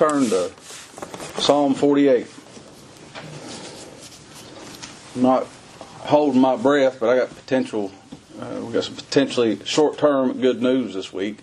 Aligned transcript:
turn 0.00 0.30
to 0.30 0.50
Psalm 1.42 1.74
48. 1.74 2.26
I'm 5.14 5.20
not 5.20 5.46
holding 5.98 6.40
my 6.40 6.56
breath, 6.56 6.98
but 6.98 7.10
I 7.10 7.18
got 7.18 7.28
potential. 7.28 7.92
Uh, 8.40 8.62
we 8.64 8.72
got 8.72 8.84
some 8.84 8.96
potentially 8.96 9.62
short-term 9.66 10.40
good 10.40 10.62
news 10.62 10.94
this 10.94 11.12
week. 11.12 11.40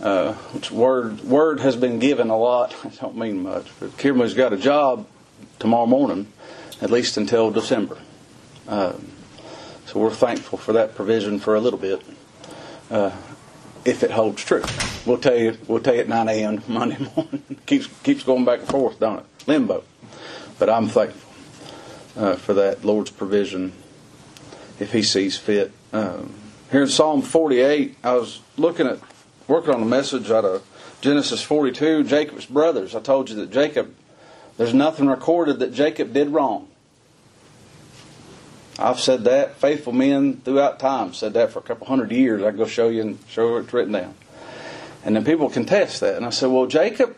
Uh, 0.00 0.34
which 0.52 0.70
word 0.70 1.22
word 1.22 1.58
has 1.58 1.74
been 1.74 1.98
given 1.98 2.30
a 2.30 2.36
lot. 2.36 2.72
I 2.84 2.90
don't 2.90 3.16
mean 3.16 3.42
much, 3.42 3.66
but 3.80 3.98
Kirma's 3.98 4.34
got 4.34 4.52
a 4.52 4.56
job 4.56 5.04
tomorrow 5.58 5.86
morning, 5.86 6.28
at 6.80 6.92
least 6.92 7.16
until 7.16 7.50
December. 7.50 7.98
Uh, 8.68 8.92
so 9.86 9.98
we're 9.98 10.10
thankful 10.10 10.56
for 10.56 10.72
that 10.74 10.94
provision 10.94 11.40
for 11.40 11.56
a 11.56 11.60
little 11.60 11.80
bit, 11.80 12.00
uh, 12.92 13.10
if 13.84 14.02
it 14.02 14.10
holds 14.10 14.44
true. 14.44 14.62
We'll 15.06 15.18
tell 15.18 15.36
you. 15.36 15.56
We'll 15.66 15.80
tell 15.80 15.94
you 15.94 16.00
at 16.00 16.08
9 16.08 16.28
a.m. 16.28 16.62
Monday 16.68 16.98
morning. 17.16 17.42
keeps 17.66 17.86
keeps 18.02 18.22
going 18.22 18.44
back 18.44 18.60
and 18.60 18.68
forth, 18.68 19.00
don't 19.00 19.20
it? 19.20 19.24
Limbo. 19.46 19.84
But 20.58 20.70
I'm 20.70 20.88
thankful 20.88 22.22
uh, 22.22 22.36
for 22.36 22.54
that 22.54 22.84
Lord's 22.84 23.10
provision, 23.10 23.72
if 24.78 24.92
He 24.92 25.02
sees 25.02 25.36
fit. 25.36 25.72
Um, 25.92 26.34
here 26.70 26.82
in 26.82 26.88
Psalm 26.88 27.22
48, 27.22 27.96
I 28.02 28.14
was 28.14 28.40
looking 28.56 28.86
at 28.86 28.98
working 29.48 29.74
on 29.74 29.82
a 29.82 29.86
message 29.86 30.30
out 30.30 30.44
of 30.44 30.62
Genesis 31.00 31.42
42, 31.42 32.04
Jacob's 32.04 32.46
brothers. 32.46 32.94
I 32.94 33.00
told 33.00 33.28
you 33.28 33.36
that 33.36 33.50
Jacob, 33.50 33.94
there's 34.56 34.72
nothing 34.72 35.08
recorded 35.08 35.58
that 35.58 35.74
Jacob 35.74 36.12
did 36.12 36.28
wrong. 36.28 36.68
I've 38.78 39.00
said 39.00 39.24
that. 39.24 39.56
Faithful 39.56 39.92
men 39.92 40.40
throughout 40.44 40.78
time 40.78 41.14
said 41.14 41.34
that 41.34 41.52
for 41.52 41.58
a 41.58 41.62
couple 41.62 41.86
hundred 41.86 42.10
years. 42.12 42.42
I 42.42 42.50
can 42.50 42.58
go 42.58 42.66
show 42.66 42.88
you 42.88 43.02
and 43.02 43.18
show 43.28 43.56
it's 43.56 43.72
written 43.72 43.92
down. 43.92 44.14
And 45.04 45.16
then 45.16 45.24
people 45.24 45.50
contest 45.50 46.00
that. 46.00 46.16
And 46.16 46.24
I 46.24 46.30
said, 46.30 46.50
well, 46.50 46.66
Jacob, 46.66 47.16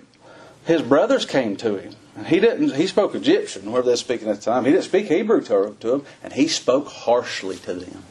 his 0.64 0.82
brothers 0.82 1.27
came 1.27 1.56
to 1.56 1.77
him. 1.77 1.94
And 2.16 2.27
he 2.27 2.40
didn't. 2.40 2.74
He 2.74 2.86
spoke 2.86 3.14
Egyptian, 3.14 3.70
whatever 3.70 3.88
they're 3.88 3.96
speaking 3.96 4.28
at 4.28 4.36
the 4.36 4.42
time. 4.42 4.64
He 4.64 4.70
didn't 4.70 4.84
speak 4.84 5.06
Hebrew 5.06 5.41
to, 5.42 5.77
to 5.80 5.91
them, 5.91 6.06
and 6.22 6.32
he 6.32 6.47
spoke 6.47 6.88
harshly 6.88 7.56
to 7.58 7.75
them. 7.75 8.05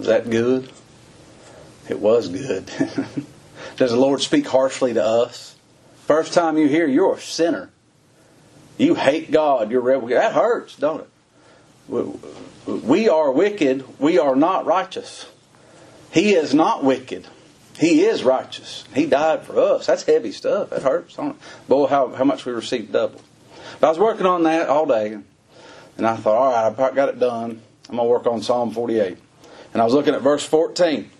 Is 0.00 0.06
that 0.06 0.28
good? 0.28 0.70
It 1.88 2.00
was 2.00 2.28
good. 2.28 2.66
Does 3.76 3.90
the 3.92 3.96
Lord 3.96 4.20
speak 4.20 4.48
harshly 4.48 4.94
to 4.94 5.04
us? 5.04 5.56
First 6.06 6.32
time 6.34 6.58
you 6.58 6.68
hear, 6.68 6.86
you're 6.86 7.14
a 7.14 7.20
sinner. 7.20 7.70
You 8.78 8.94
hate 8.94 9.30
God. 9.30 9.70
You're 9.70 9.80
rebel. 9.80 10.08
That 10.08 10.32
hurts, 10.32 10.76
don't 10.76 11.00
it? 11.00 11.08
We 12.66 13.08
are 13.08 13.30
wicked. 13.30 13.98
We 13.98 14.18
are 14.18 14.36
not 14.36 14.66
righteous. 14.66 15.26
He 16.10 16.34
is 16.34 16.52
not 16.52 16.84
wicked. 16.84 17.26
He 17.78 18.04
is 18.04 18.24
righteous. 18.24 18.84
He 18.94 19.06
died 19.06 19.44
for 19.44 19.58
us. 19.60 19.86
That's 19.86 20.02
heavy 20.02 20.32
stuff. 20.32 20.70
That 20.70 20.82
hurts. 20.82 21.16
Don't 21.16 21.30
it? 21.30 21.36
Boy, 21.68 21.86
how, 21.86 22.08
how 22.08 22.24
much 22.24 22.44
we 22.44 22.52
received 22.52 22.92
double. 22.92 23.20
But 23.80 23.86
I 23.86 23.90
was 23.90 23.98
working 23.98 24.26
on 24.26 24.44
that 24.44 24.68
all 24.68 24.86
day, 24.86 25.18
and 25.98 26.06
I 26.06 26.16
thought, 26.16 26.36
all 26.36 26.52
right, 26.52 26.66
I've 26.66 26.94
got 26.94 27.08
it 27.08 27.20
done. 27.20 27.60
I'm 27.88 27.96
going 27.96 28.06
to 28.06 28.10
work 28.10 28.26
on 28.26 28.42
Psalm 28.42 28.72
48. 28.72 29.18
And 29.72 29.82
I 29.82 29.84
was 29.84 29.94
looking 29.94 30.14
at 30.14 30.22
verse 30.22 30.44
14. 30.44 31.10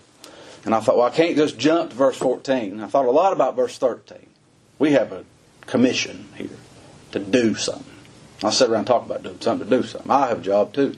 And 0.65 0.75
I 0.75 0.79
thought, 0.79 0.97
well, 0.97 1.05
I 1.05 1.11
can't 1.11 1.37
just 1.37 1.57
jump 1.57 1.91
to 1.91 1.95
verse 1.95 2.17
14. 2.17 2.81
I 2.81 2.87
thought 2.87 3.05
a 3.05 3.11
lot 3.11 3.33
about 3.33 3.55
verse 3.55 3.77
13. 3.77 4.25
We 4.79 4.91
have 4.91 5.11
a 5.11 5.23
commission 5.65 6.27
here 6.35 6.49
to 7.11 7.19
do 7.19 7.55
something. 7.55 7.85
I 8.43 8.51
sit 8.51 8.69
around 8.69 8.79
and 8.79 8.87
talk 8.87 9.05
about 9.05 9.23
doing 9.23 9.41
something 9.41 9.67
to 9.67 9.77
do 9.77 9.83
something. 9.83 10.11
I 10.11 10.27
have 10.27 10.39
a 10.39 10.43
job 10.43 10.73
too. 10.73 10.95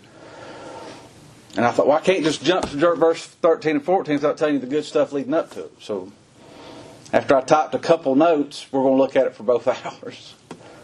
And 1.56 1.66
I 1.66 1.72
thought, 1.72 1.88
well, 1.88 1.98
I 1.98 2.02
can't 2.02 2.24
just 2.24 2.44
jump 2.44 2.70
to 2.70 2.96
verse 2.96 3.26
13 3.26 3.78
and 3.78 3.86
14 3.86 4.16
without 4.16 4.38
telling 4.38 4.56
you 4.56 4.60
the 4.60 4.68
good 4.68 4.86
stuff 4.86 5.12
leading 5.12 5.34
up 5.34 5.52
to 5.52 5.66
it. 5.66 5.72
So 5.82 6.12
after 7.12 7.36
I 7.36 7.42
typed 7.42 7.74
a 7.74 7.80
couple 7.80 8.16
notes, 8.16 8.68
we're 8.72 8.84
going 8.84 8.96
to 8.96 9.02
look 9.02 9.16
at 9.16 9.26
it 9.26 9.36
for 9.36 9.44
both 9.44 9.68
hours. 9.86 10.36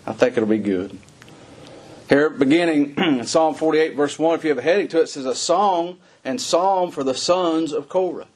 I 0.07 0.13
think 0.13 0.37
it'll 0.37 0.49
be 0.49 0.57
good. 0.57 0.97
Here, 2.09 2.29
beginning 2.29 2.95
in 2.97 3.25
Psalm 3.25 3.55
48, 3.55 3.95
verse 3.95 4.17
1, 4.17 4.35
if 4.35 4.43
you 4.43 4.49
have 4.49 4.59
a 4.59 4.61
heading 4.61 4.87
to 4.89 4.99
it, 4.99 5.03
it 5.03 5.07
says, 5.07 5.25
A 5.25 5.35
song 5.35 5.97
and 6.23 6.39
psalm 6.39 6.91
for 6.91 7.03
the 7.03 7.15
sons 7.15 7.71
of 7.71 7.89
Korah. 7.89 8.27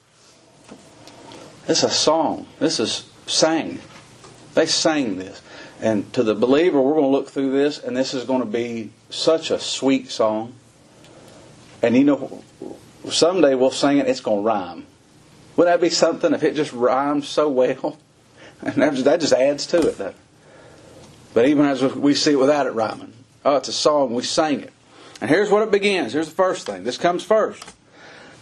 Is 1.67 1.83
a 1.83 1.89
song. 1.89 2.47
This 2.59 2.79
is 2.79 3.07
sang. 3.27 3.79
They 4.55 4.65
sang 4.65 5.17
this. 5.17 5.39
And 5.81 6.11
to 6.13 6.23
the 6.23 6.35
believer, 6.35 6.81
we're 6.81 6.93
going 6.93 7.05
to 7.05 7.09
look 7.09 7.29
through 7.29 7.51
this, 7.51 7.79
and 7.79 7.95
this 7.95 8.13
is 8.13 8.25
going 8.25 8.41
to 8.41 8.45
be 8.45 8.91
such 9.09 9.49
a 9.49 9.59
sweet 9.59 10.09
song. 10.09 10.53
And 11.81 11.95
you 11.95 12.03
know, 12.03 12.43
someday 13.09 13.55
we'll 13.55 13.71
sing 13.71 13.97
it, 13.97 14.07
it's 14.07 14.19
going 14.19 14.43
to 14.43 14.45
rhyme. 14.45 14.85
Wouldn't 15.55 15.79
that 15.79 15.85
be 15.85 15.89
something 15.89 16.33
if 16.33 16.43
it 16.43 16.55
just 16.55 16.73
rhymes 16.73 17.27
so 17.27 17.49
well? 17.49 17.97
And 18.61 18.73
that 18.83 18.91
just, 18.91 19.05
that 19.05 19.21
just 19.21 19.31
adds 19.31 19.65
to 19.67 19.87
it, 19.87 19.97
though. 19.97 20.13
But 21.33 21.47
even 21.47 21.65
as 21.65 21.81
we 21.81 22.13
see 22.13 22.33
it 22.33 22.39
without 22.39 22.67
it 22.67 22.71
rhyming, 22.71 23.13
oh, 23.45 23.55
it's 23.55 23.69
a 23.69 23.73
song, 23.73 24.13
we 24.13 24.21
sing 24.21 24.59
it. 24.59 24.73
And 25.21 25.29
here's 25.29 25.49
what 25.49 25.63
it 25.63 25.71
begins. 25.71 26.11
Here's 26.11 26.27
the 26.27 26.35
first 26.35 26.65
thing. 26.65 26.83
This 26.83 26.97
comes 26.97 27.23
first. 27.23 27.63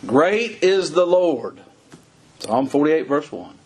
Great 0.07 0.63
is 0.63 0.91
the 0.91 1.05
Lord. 1.05 1.59
Psalm 2.39 2.65
48, 2.65 3.07
verse 3.07 3.31
1. 3.31 3.57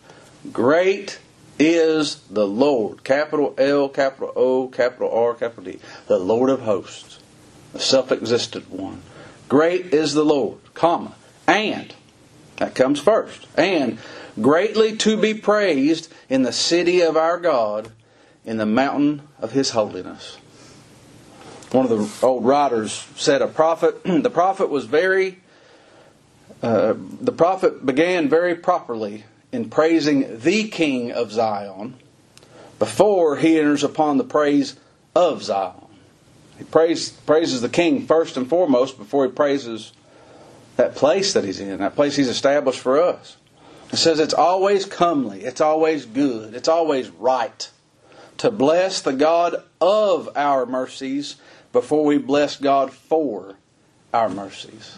Great 0.52 1.20
is 1.58 2.16
the 2.30 2.46
Lord. 2.46 3.04
Capital 3.04 3.54
L, 3.58 3.88
capital 3.88 4.32
O, 4.34 4.68
capital 4.68 5.10
R, 5.10 5.34
capital 5.34 5.64
D. 5.64 5.78
The 6.06 6.18
Lord 6.18 6.50
of 6.50 6.60
hosts. 6.60 7.18
The 7.72 7.80
self 7.80 8.12
existent 8.12 8.70
one. 8.70 9.02
Great 9.48 9.92
is 9.92 10.14
the 10.14 10.24
Lord, 10.24 10.58
comma, 10.74 11.14
and, 11.46 11.94
that 12.56 12.74
comes 12.74 13.00
first, 13.00 13.46
and 13.56 13.98
greatly 14.40 14.96
to 14.96 15.16
be 15.16 15.34
praised 15.34 16.10
in 16.30 16.42
the 16.42 16.52
city 16.52 17.00
of 17.02 17.16
our 17.16 17.38
God, 17.38 17.90
in 18.44 18.56
the 18.56 18.66
mountain 18.66 19.28
of 19.38 19.52
his 19.52 19.70
holiness. 19.70 20.38
One 21.70 21.84
of 21.84 21.90
the 21.90 22.26
old 22.26 22.44
writers 22.44 23.06
said 23.16 23.42
a 23.42 23.46
prophet, 23.46 24.02
the 24.04 24.30
prophet 24.30 24.70
was 24.70 24.86
very, 24.86 25.40
uh, 26.62 26.94
the 26.96 27.32
prophet 27.32 27.84
began 27.84 28.28
very 28.28 28.54
properly 28.54 29.24
in 29.52 29.68
praising 29.68 30.40
the 30.40 30.68
King 30.68 31.12
of 31.12 31.30
Zion 31.30 31.94
before 32.78 33.36
he 33.36 33.58
enters 33.58 33.84
upon 33.84 34.16
the 34.16 34.24
praise 34.24 34.76
of 35.14 35.42
Zion. 35.42 35.74
He 36.58 36.64
praise, 36.64 37.10
praises 37.10 37.60
the 37.60 37.68
king 37.68 38.06
first 38.06 38.36
and 38.36 38.48
foremost 38.48 38.98
before 38.98 39.26
he 39.26 39.32
praises 39.32 39.92
that 40.76 40.94
place 40.94 41.32
that 41.34 41.44
he's 41.44 41.60
in, 41.60 41.78
that 41.78 41.94
place 41.94 42.16
he's 42.16 42.28
established 42.28 42.80
for 42.80 43.00
us. 43.00 43.36
It 43.92 43.96
says 43.96 44.18
it's 44.18 44.34
always 44.34 44.86
comely, 44.86 45.42
it's 45.42 45.60
always 45.60 46.06
good, 46.06 46.54
it's 46.54 46.68
always 46.68 47.10
right 47.10 47.70
to 48.38 48.50
bless 48.50 49.00
the 49.00 49.12
God 49.12 49.62
of 49.80 50.30
our 50.34 50.66
mercies 50.66 51.36
before 51.72 52.04
we 52.04 52.18
bless 52.18 52.56
God 52.56 52.92
for 52.92 53.56
our 54.12 54.28
mercies. 54.28 54.96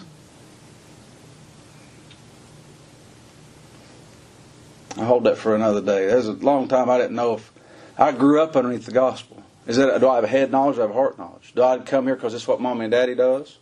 I 4.97 5.05
hold 5.05 5.25
that 5.25 5.37
for 5.37 5.55
another 5.55 5.81
day. 5.81 6.07
There's 6.07 6.29
a 6.29 6.33
long 6.33 6.69
time 6.69 6.89
I 6.89 6.99
didn't 6.99 7.17
know 7.17 7.35
if 7.35 7.53
I 7.99 8.13
grew 8.13 8.41
up 8.41 8.57
underneath 8.57 8.87
the 8.87 8.93
gospel. 8.93 9.43
Is 9.67 9.77
that 9.77 9.99
do 10.01 10.09
I 10.09 10.17
have 10.17 10.25
a 10.25 10.29
head 10.29 10.51
knowledge? 10.51 10.77
Do 10.77 10.83
I 10.83 10.87
have 10.87 10.91
a 10.91 10.95
heart 10.95 11.19
knowledge? 11.19 11.53
Do 11.55 11.63
I 11.63 11.79
come 11.79 12.07
here 12.07 12.15
because 12.15 12.33
that's 12.33 12.47
what 12.47 12.61
mommy 12.61 12.85
and 12.85 12.91
daddy 12.93 13.15
does, 13.15 13.57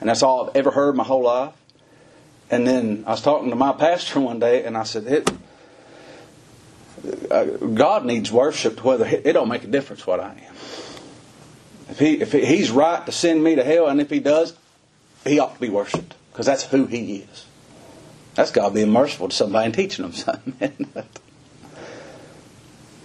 and 0.00 0.08
that's 0.08 0.22
all 0.22 0.48
I've 0.48 0.56
ever 0.56 0.70
heard 0.70 0.94
my 0.94 1.04
whole 1.04 1.22
life? 1.22 1.54
And 2.50 2.66
then 2.66 3.04
I 3.06 3.12
was 3.12 3.22
talking 3.22 3.50
to 3.50 3.56
my 3.56 3.72
pastor 3.78 4.20
one 4.20 4.38
day, 4.38 4.64
and 4.64 4.76
I 4.76 4.82
said, 4.82 5.06
it, 5.06 5.30
uh, 7.30 7.44
God 7.44 8.04
needs 8.04 8.30
worship. 8.30 8.84
Whether 8.84 9.06
it 9.06 9.32
don't 9.32 9.48
make 9.48 9.64
a 9.64 9.68
difference 9.68 10.06
what 10.06 10.20
I 10.20 10.32
am. 10.32 10.54
If 11.88 11.98
he 11.98 12.20
if 12.20 12.32
he's 12.32 12.70
right 12.70 13.04
to 13.06 13.12
send 13.12 13.42
me 13.42 13.56
to 13.56 13.64
hell, 13.64 13.88
and 13.88 14.00
if 14.00 14.10
he 14.10 14.20
does, 14.20 14.54
he 15.24 15.38
ought 15.38 15.54
to 15.54 15.60
be 15.60 15.70
worshipped 15.70 16.14
because 16.30 16.46
that's 16.46 16.64
who 16.64 16.86
he 16.86 17.16
is. 17.16 17.46
That's 18.40 18.52
God 18.52 18.72
being 18.72 18.88
merciful 18.88 19.28
to 19.28 19.36
somebody 19.36 19.66
and 19.66 19.74
teaching 19.74 20.02
them 20.02 20.12
something. 20.14 20.88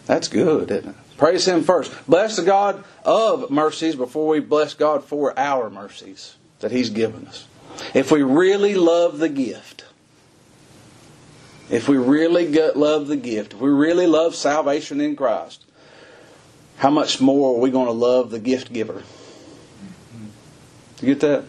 That's 0.06 0.30
good, 0.30 0.71
isn't 0.71 0.92
it? 0.92 0.95
Praise 1.18 1.45
Him 1.45 1.62
first. 1.62 1.92
Bless 2.07 2.38
the 2.38 2.44
God 2.44 2.86
of 3.04 3.51
mercies 3.51 3.98
before 3.98 4.30
we 4.30 4.39
bless 4.39 4.75
God 4.75 5.04
for 5.04 5.38
our 5.38 5.69
mercies 5.69 6.38
that 6.60 6.71
He's 6.71 6.89
given 6.89 7.27
us. 7.27 7.50
If 7.94 8.13
we 8.13 8.24
really 8.24 8.75
love 8.75 9.18
the 9.18 9.27
gift, 9.27 9.83
if 11.69 11.89
we 11.89 11.98
really 11.98 12.48
love 12.74 13.07
the 13.07 13.18
gift, 13.18 13.56
if 13.56 13.60
we 13.60 13.71
really 13.71 14.07
love 14.07 14.36
salvation 14.36 15.01
in 15.01 15.18
Christ, 15.18 15.65
how 16.77 16.92
much 16.92 17.19
more 17.19 17.57
are 17.57 17.60
we 17.60 17.71
going 17.71 17.88
to 17.88 17.92
love 17.92 18.31
the 18.31 18.39
gift 18.39 18.71
giver? 18.71 19.04
You 21.01 21.07
get 21.07 21.19
that? 21.19 21.44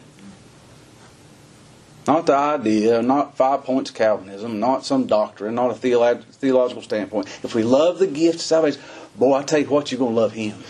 Not 2.06 2.26
the 2.26 2.37
idea, 2.37 3.03
not 3.03 3.37
five 3.37 3.64
points 3.64 3.91
Calvinism, 3.91 4.61
not 4.61 4.87
some 4.87 5.06
doctrine, 5.06 5.56
not 5.56 5.73
a 5.73 5.75
theological 5.75 6.82
standpoint. 6.82 7.26
If 7.43 7.55
we 7.55 7.64
love 7.64 7.99
the 7.99 8.06
gift 8.06 8.37
of 8.37 8.43
salvation, 8.43 8.81
boy, 9.17 9.35
I 9.35 9.43
tell 9.43 9.58
you 9.58 9.67
what, 9.67 9.91
you're 9.91 9.99
going 9.99 10.14
to 10.14 10.20
love 10.20 10.32
Him. 10.32 10.62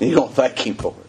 You're 0.00 0.16
going 0.16 0.30
to 0.30 0.34
thank 0.34 0.66
Him 0.66 0.74
for 0.74 0.94
it. 0.98 1.06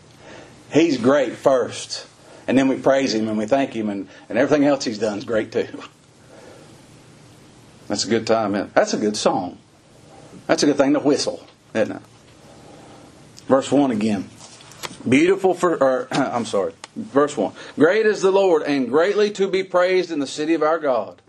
He's 0.72 0.98
great 0.98 1.34
first. 1.34 2.06
And 2.48 2.58
then 2.58 2.68
we 2.68 2.78
praise 2.78 3.14
Him 3.14 3.28
and 3.28 3.38
we 3.38 3.48
thank 3.48 3.74
Him, 3.74 3.90
and, 3.90 4.08
and 4.30 4.38
everything 4.38 4.66
else 4.66 4.86
He's 4.86 5.00
done 5.00 5.18
is 5.18 5.26
great 5.26 5.52
too. 5.52 5.68
That's 7.88 8.06
a 8.06 8.10
good 8.10 8.28
time. 8.28 8.52
Man. 8.52 8.72
That's 8.74 8.94
a 8.94 8.98
good 8.98 9.18
song. 9.18 9.58
That's 10.46 10.62
a 10.62 10.68
good 10.68 10.78
thing 10.78 10.94
to 10.94 11.00
whistle, 11.00 11.46
isn't 11.74 11.96
it? 11.96 12.02
Verse 13.48 13.72
1 13.72 13.92
again. 13.92 14.30
Beautiful 15.08 15.54
for, 15.54 15.82
or, 15.82 16.08
I'm 16.12 16.46
sorry, 16.46 16.74
verse 16.98 17.38
1. 17.38 17.54
Great 17.76 18.06
is 18.06 18.22
the 18.22 18.32
Lord, 18.32 18.64
and 18.64 18.90
greatly 18.90 19.32
to 19.32 19.48
be 19.48 19.64
praised 19.64 20.12
in 20.12 20.20
the 20.20 20.28
city 20.28 20.54
of 20.54 20.64
our 20.64 20.80
God, 20.80 21.22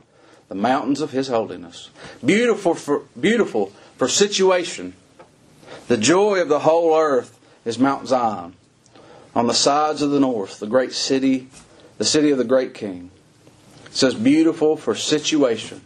the 0.48 0.54
mountains 0.54 1.00
of 1.00 1.12
his 1.12 1.28
holiness. 1.28 1.90
Beautiful 2.24 2.74
for, 2.74 3.02
beautiful 3.18 3.72
for 3.96 4.08
situation. 4.08 4.94
The 5.88 5.96
joy 5.96 6.40
of 6.40 6.48
the 6.48 6.60
whole 6.60 6.96
earth 6.96 7.38
is 7.64 7.78
Mount 7.78 8.08
Zion. 8.08 8.54
On 9.34 9.46
the 9.46 9.54
sides 9.54 10.02
of 10.02 10.10
the 10.10 10.20
north, 10.20 10.58
the 10.58 10.66
great 10.66 10.92
city, 10.92 11.48
the 11.98 12.04
city 12.04 12.30
of 12.30 12.38
the 12.38 12.44
great 12.44 12.74
king. 12.74 13.10
It 13.86 13.94
says 13.94 14.14
beautiful 14.14 14.76
for 14.76 14.94
situation. 14.94 15.82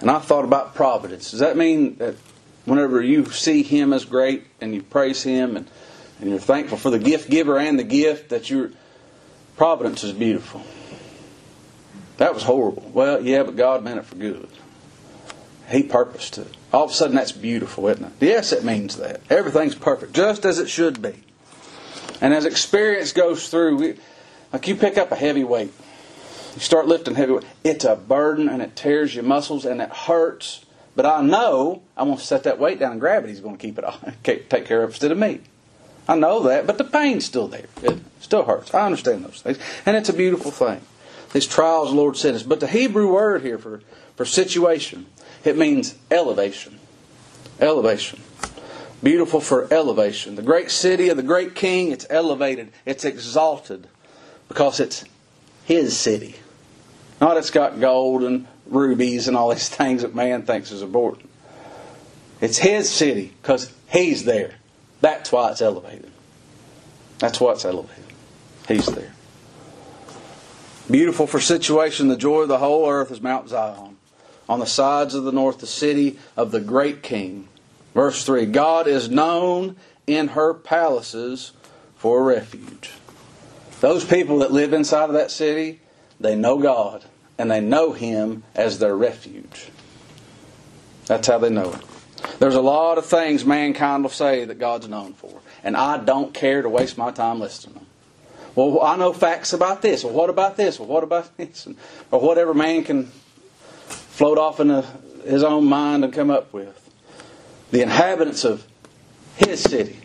And 0.00 0.10
I 0.10 0.18
thought 0.18 0.44
about 0.44 0.74
providence. 0.74 1.30
Does 1.30 1.40
that 1.40 1.56
mean 1.56 1.96
that 1.96 2.16
whenever 2.64 3.02
you 3.02 3.26
see 3.26 3.62
him 3.62 3.92
as 3.92 4.04
great 4.04 4.44
and 4.60 4.74
you 4.74 4.82
praise 4.82 5.22
him 5.22 5.56
and, 5.56 5.68
and 6.20 6.30
you're 6.30 6.38
thankful 6.38 6.78
for 6.78 6.90
the 6.90 6.98
gift 6.98 7.30
giver 7.30 7.58
and 7.58 7.78
the 7.78 7.84
gift 7.84 8.30
that 8.30 8.50
your 8.50 8.70
providence 9.56 10.04
is 10.04 10.12
beautiful? 10.12 10.62
That 12.16 12.34
was 12.34 12.44
horrible. 12.44 12.90
Well, 12.92 13.22
yeah, 13.22 13.42
but 13.42 13.56
God 13.56 13.82
meant 13.82 13.98
it 13.98 14.04
for 14.04 14.16
good. 14.16 14.48
He 15.68 15.82
purposed 15.82 16.38
it. 16.38 16.56
All 16.72 16.84
of 16.84 16.90
a 16.90 16.94
sudden, 16.94 17.16
that's 17.16 17.32
beautiful, 17.32 17.88
isn't 17.88 18.04
it? 18.04 18.12
Yes, 18.20 18.52
it 18.52 18.64
means 18.64 18.96
that. 18.96 19.20
Everything's 19.30 19.74
perfect, 19.74 20.12
just 20.12 20.44
as 20.44 20.58
it 20.58 20.68
should 20.68 21.00
be. 21.00 21.14
And 22.20 22.34
as 22.34 22.44
experience 22.44 23.12
goes 23.12 23.48
through, 23.48 23.76
we, 23.76 23.94
like 24.52 24.68
you 24.68 24.76
pick 24.76 24.98
up 24.98 25.10
a 25.10 25.16
heavy 25.16 25.44
weight, 25.44 25.72
you 26.54 26.60
start 26.60 26.86
lifting 26.86 27.14
heavy 27.14 27.32
weight. 27.32 27.44
It's 27.64 27.84
a 27.84 27.96
burden 27.96 28.48
and 28.48 28.62
it 28.62 28.76
tears 28.76 29.14
your 29.14 29.24
muscles 29.24 29.64
and 29.64 29.80
it 29.80 29.90
hurts. 29.90 30.64
But 30.94 31.06
I 31.06 31.22
know 31.22 31.82
I'm 31.96 32.08
going 32.08 32.18
to 32.18 32.24
set 32.24 32.44
that 32.44 32.58
weight 32.58 32.78
down 32.78 32.92
and 32.92 33.00
gravity's 33.00 33.40
going 33.40 33.56
to 33.56 33.60
keep 33.60 33.78
it 33.78 33.84
off, 33.84 34.04
take 34.22 34.48
care 34.48 34.82
of 34.82 34.90
it 34.90 34.92
instead 34.92 35.10
of 35.10 35.18
me. 35.18 35.40
I 36.06 36.16
know 36.16 36.42
that, 36.44 36.66
but 36.66 36.78
the 36.78 36.84
pain's 36.84 37.24
still 37.24 37.48
there. 37.48 37.66
It 37.82 37.98
still 38.20 38.44
hurts. 38.44 38.74
I 38.74 38.84
understand 38.84 39.24
those 39.24 39.40
things. 39.40 39.58
And 39.86 39.96
it's 39.96 40.08
a 40.08 40.14
beautiful 40.14 40.50
thing. 40.50 40.82
These 41.32 41.46
trials 41.46 41.90
the 41.90 41.96
Lord 41.96 42.16
sent 42.16 42.36
us. 42.36 42.42
But 42.42 42.60
the 42.60 42.66
Hebrew 42.66 43.12
word 43.12 43.42
here 43.42 43.58
for, 43.58 43.80
for 44.16 44.24
situation, 44.24 45.06
it 45.44 45.56
means 45.56 45.96
elevation. 46.10 46.78
Elevation. 47.60 48.20
Beautiful 49.02 49.40
for 49.40 49.72
elevation. 49.72 50.34
The 50.34 50.42
great 50.42 50.70
city 50.70 51.08
of 51.08 51.16
the 51.16 51.22
great 51.22 51.54
king, 51.54 51.90
it's 51.90 52.06
elevated, 52.08 52.72
it's 52.86 53.04
exalted 53.04 53.88
because 54.48 54.80
it's 54.80 55.04
his 55.64 55.98
city. 55.98 56.36
Not 57.20 57.36
it's 57.36 57.50
got 57.50 57.80
gold 57.80 58.22
and 58.22 58.46
rubies 58.66 59.28
and 59.28 59.36
all 59.36 59.50
these 59.50 59.68
things 59.76 60.02
that 60.02 60.14
man 60.14 60.42
thinks 60.42 60.70
is 60.70 60.82
important. 60.82 61.30
It's 62.40 62.58
his 62.58 62.90
city 62.90 63.32
because 63.40 63.72
he's 63.90 64.24
there. 64.24 64.54
That's 65.04 65.30
why 65.30 65.50
it's 65.50 65.60
elevated. 65.60 66.10
That's 67.18 67.38
why 67.38 67.52
it's 67.52 67.66
elevated. 67.66 68.06
He's 68.66 68.86
there. 68.86 69.12
Beautiful 70.90 71.26
for 71.26 71.40
situation, 71.40 72.08
the 72.08 72.16
joy 72.16 72.40
of 72.40 72.48
the 72.48 72.56
whole 72.56 72.88
earth 72.88 73.10
is 73.10 73.20
Mount 73.20 73.50
Zion. 73.50 73.98
On 74.48 74.60
the 74.60 74.66
sides 74.66 75.14
of 75.14 75.24
the 75.24 75.30
north, 75.30 75.58
the 75.58 75.66
city 75.66 76.18
of 76.38 76.52
the 76.52 76.60
great 76.60 77.02
king. 77.02 77.48
Verse 77.92 78.24
3 78.24 78.46
God 78.46 78.86
is 78.86 79.10
known 79.10 79.76
in 80.06 80.28
her 80.28 80.54
palaces 80.54 81.52
for 81.96 82.20
a 82.20 82.22
refuge. 82.22 82.92
Those 83.82 84.06
people 84.06 84.38
that 84.38 84.52
live 84.52 84.72
inside 84.72 85.10
of 85.10 85.12
that 85.16 85.30
city, 85.30 85.80
they 86.18 86.34
know 86.34 86.56
God 86.56 87.04
and 87.36 87.50
they 87.50 87.60
know 87.60 87.92
Him 87.92 88.42
as 88.54 88.78
their 88.78 88.96
refuge. 88.96 89.68
That's 91.04 91.28
how 91.28 91.36
they 91.36 91.50
know 91.50 91.74
it. 91.74 91.93
There's 92.38 92.54
a 92.54 92.60
lot 92.60 92.98
of 92.98 93.06
things 93.06 93.44
mankind 93.44 94.02
will 94.02 94.10
say 94.10 94.44
that 94.44 94.58
God's 94.58 94.88
known 94.88 95.14
for, 95.14 95.40
and 95.62 95.76
I 95.76 95.98
don't 95.98 96.32
care 96.34 96.62
to 96.62 96.68
waste 96.68 96.98
my 96.98 97.10
time 97.10 97.40
listening 97.40 97.74
to 97.74 97.80
them. 97.80 97.88
Well, 98.54 98.82
I 98.82 98.96
know 98.96 99.12
facts 99.12 99.52
about 99.52 99.82
this. 99.82 100.04
Well, 100.04 100.12
what 100.12 100.30
about 100.30 100.56
this? 100.56 100.78
Well, 100.78 100.88
what 100.88 101.02
about 101.02 101.36
this? 101.36 101.66
Or 102.10 102.20
whatever 102.20 102.54
man 102.54 102.84
can 102.84 103.06
float 103.86 104.38
off 104.38 104.60
into 104.60 104.84
his 105.24 105.42
own 105.42 105.64
mind 105.64 106.04
and 106.04 106.12
come 106.12 106.30
up 106.30 106.52
with 106.52 106.80
the 107.70 107.82
inhabitants 107.82 108.44
of 108.44 108.64
his 109.36 109.60
city, 109.60 109.98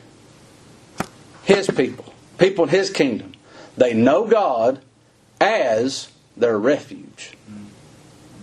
his 1.43 1.67
people, 1.67 2.13
people 2.39 2.63
in 2.63 2.69
his 2.71 2.89
kingdom, 2.89 3.33
they 3.77 3.93
know 3.93 4.25
God 4.25 4.81
as 5.39 6.09
their 6.35 6.57
refuge. 6.57 7.33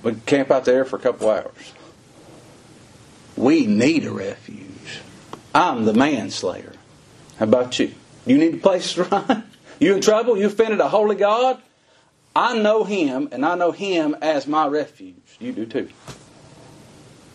We 0.02 0.14
camp 0.26 0.52
out 0.52 0.64
there 0.64 0.84
for 0.84 0.96
a 0.96 1.00
couple 1.00 1.28
hours. 1.28 1.72
We 3.36 3.66
need 3.66 4.04
a 4.04 4.12
refuge. 4.12 5.00
I'm 5.54 5.84
the 5.84 5.92
manslayer. 5.92 6.72
How 7.38 7.44
about 7.44 7.78
you? 7.78 7.92
You 8.24 8.38
need 8.38 8.54
a 8.54 8.58
place 8.58 8.94
to 8.94 9.04
run? 9.04 9.44
You 9.78 9.94
in 9.94 10.00
trouble? 10.00 10.36
You 10.38 10.46
offended 10.46 10.80
a 10.80 10.88
holy 10.88 11.16
God? 11.16 11.60
I 12.34 12.58
know 12.58 12.84
him, 12.84 13.28
and 13.32 13.44
I 13.44 13.54
know 13.54 13.72
him 13.72 14.16
as 14.20 14.46
my 14.46 14.66
refuge. 14.66 15.36
You 15.38 15.52
do 15.52 15.66
too. 15.66 15.88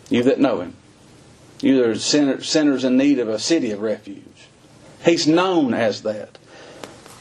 You 0.09 0.23
that 0.23 0.39
know 0.39 0.61
him. 0.61 0.75
You 1.61 1.77
that 1.77 1.89
are 1.89 2.39
sinners 2.39 2.83
in 2.83 2.97
need 2.97 3.19
of 3.19 3.29
a 3.29 3.39
city 3.39 3.71
of 3.71 3.81
refuge. 3.81 4.47
He's 5.03 5.27
known 5.27 5.73
as 5.73 6.03
that. 6.03 6.37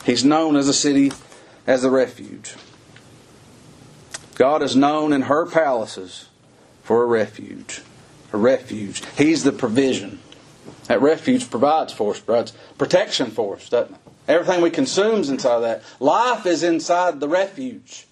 He's 0.04 0.24
known 0.24 0.56
as 0.56 0.68
a 0.68 0.74
city, 0.74 1.12
as 1.66 1.84
a 1.84 1.90
refuge. 1.90 2.54
God 4.34 4.62
is 4.62 4.74
known 4.74 5.12
in 5.12 5.22
her 5.22 5.46
palaces 5.46 6.28
for 6.82 7.02
a 7.02 7.06
refuge. 7.06 7.82
A 8.32 8.36
refuge. 8.36 9.02
He's 9.16 9.44
the 9.44 9.52
provision. 9.52 10.20
That 10.86 11.00
refuge 11.00 11.50
provides 11.50 11.92
for 11.92 12.12
us, 12.12 12.20
provides 12.20 12.52
protection 12.78 13.30
for 13.30 13.56
us, 13.56 13.68
doesn't 13.68 13.94
it? 13.94 14.00
Everything 14.28 14.60
we 14.60 14.70
consume's 14.70 15.28
inside 15.28 15.60
that. 15.60 15.82
Life 15.98 16.46
is 16.46 16.62
inside 16.62 17.20
the 17.20 17.28
refuge. 17.28 18.06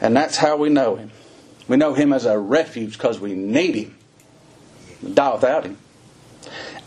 And 0.00 0.16
that's 0.16 0.36
how 0.36 0.56
we 0.56 0.70
know 0.70 0.96
Him. 0.96 1.10
We 1.68 1.76
know 1.76 1.94
Him 1.94 2.12
as 2.12 2.24
a 2.24 2.38
refuge 2.38 2.94
because 2.94 3.20
we 3.20 3.34
need 3.34 3.74
Him 3.74 3.96
die 5.12 5.34
without 5.34 5.64
Him. 5.64 5.78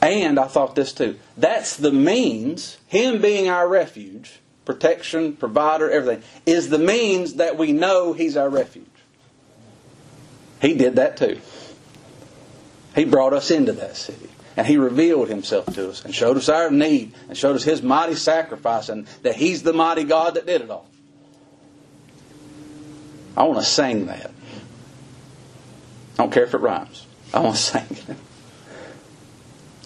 And 0.01 0.39
I 0.39 0.47
thought 0.47 0.75
this 0.75 0.93
too. 0.93 1.19
That's 1.35 1.77
the 1.77 1.91
means, 1.91 2.77
Him 2.87 3.21
being 3.21 3.49
our 3.49 3.67
refuge, 3.67 4.39
protection, 4.65 5.35
provider, 5.35 5.89
everything, 5.89 6.23
is 6.45 6.69
the 6.69 6.79
means 6.79 7.35
that 7.35 7.57
we 7.57 7.71
know 7.71 8.13
He's 8.13 8.37
our 8.37 8.49
refuge. 8.49 8.85
He 10.61 10.73
did 10.73 10.95
that 10.95 11.17
too. 11.17 11.39
He 12.97 13.05
brought 13.05 13.31
us 13.31 13.51
into 13.51 13.73
that 13.73 13.95
city. 13.95 14.27
And 14.57 14.65
He 14.65 14.77
revealed 14.77 15.29
Himself 15.29 15.67
to 15.75 15.89
us 15.89 16.03
and 16.03 16.15
showed 16.15 16.35
us 16.35 16.49
our 16.49 16.71
need 16.71 17.13
and 17.29 17.37
showed 17.37 17.55
us 17.55 17.63
His 17.63 17.83
mighty 17.83 18.15
sacrifice 18.15 18.89
and 18.89 19.05
that 19.21 19.35
He's 19.35 19.61
the 19.61 19.71
mighty 19.71 20.03
God 20.03 20.33
that 20.33 20.47
did 20.47 20.61
it 20.61 20.71
all. 20.71 20.87
I 23.37 23.43
want 23.43 23.59
to 23.59 23.65
sing 23.65 24.07
that. 24.07 24.31
I 26.17 26.23
don't 26.23 26.31
care 26.31 26.45
if 26.45 26.55
it 26.55 26.57
rhymes. 26.57 27.05
I 27.31 27.41
want 27.41 27.55
to 27.55 27.61
sing 27.61 27.85
it. 27.91 28.17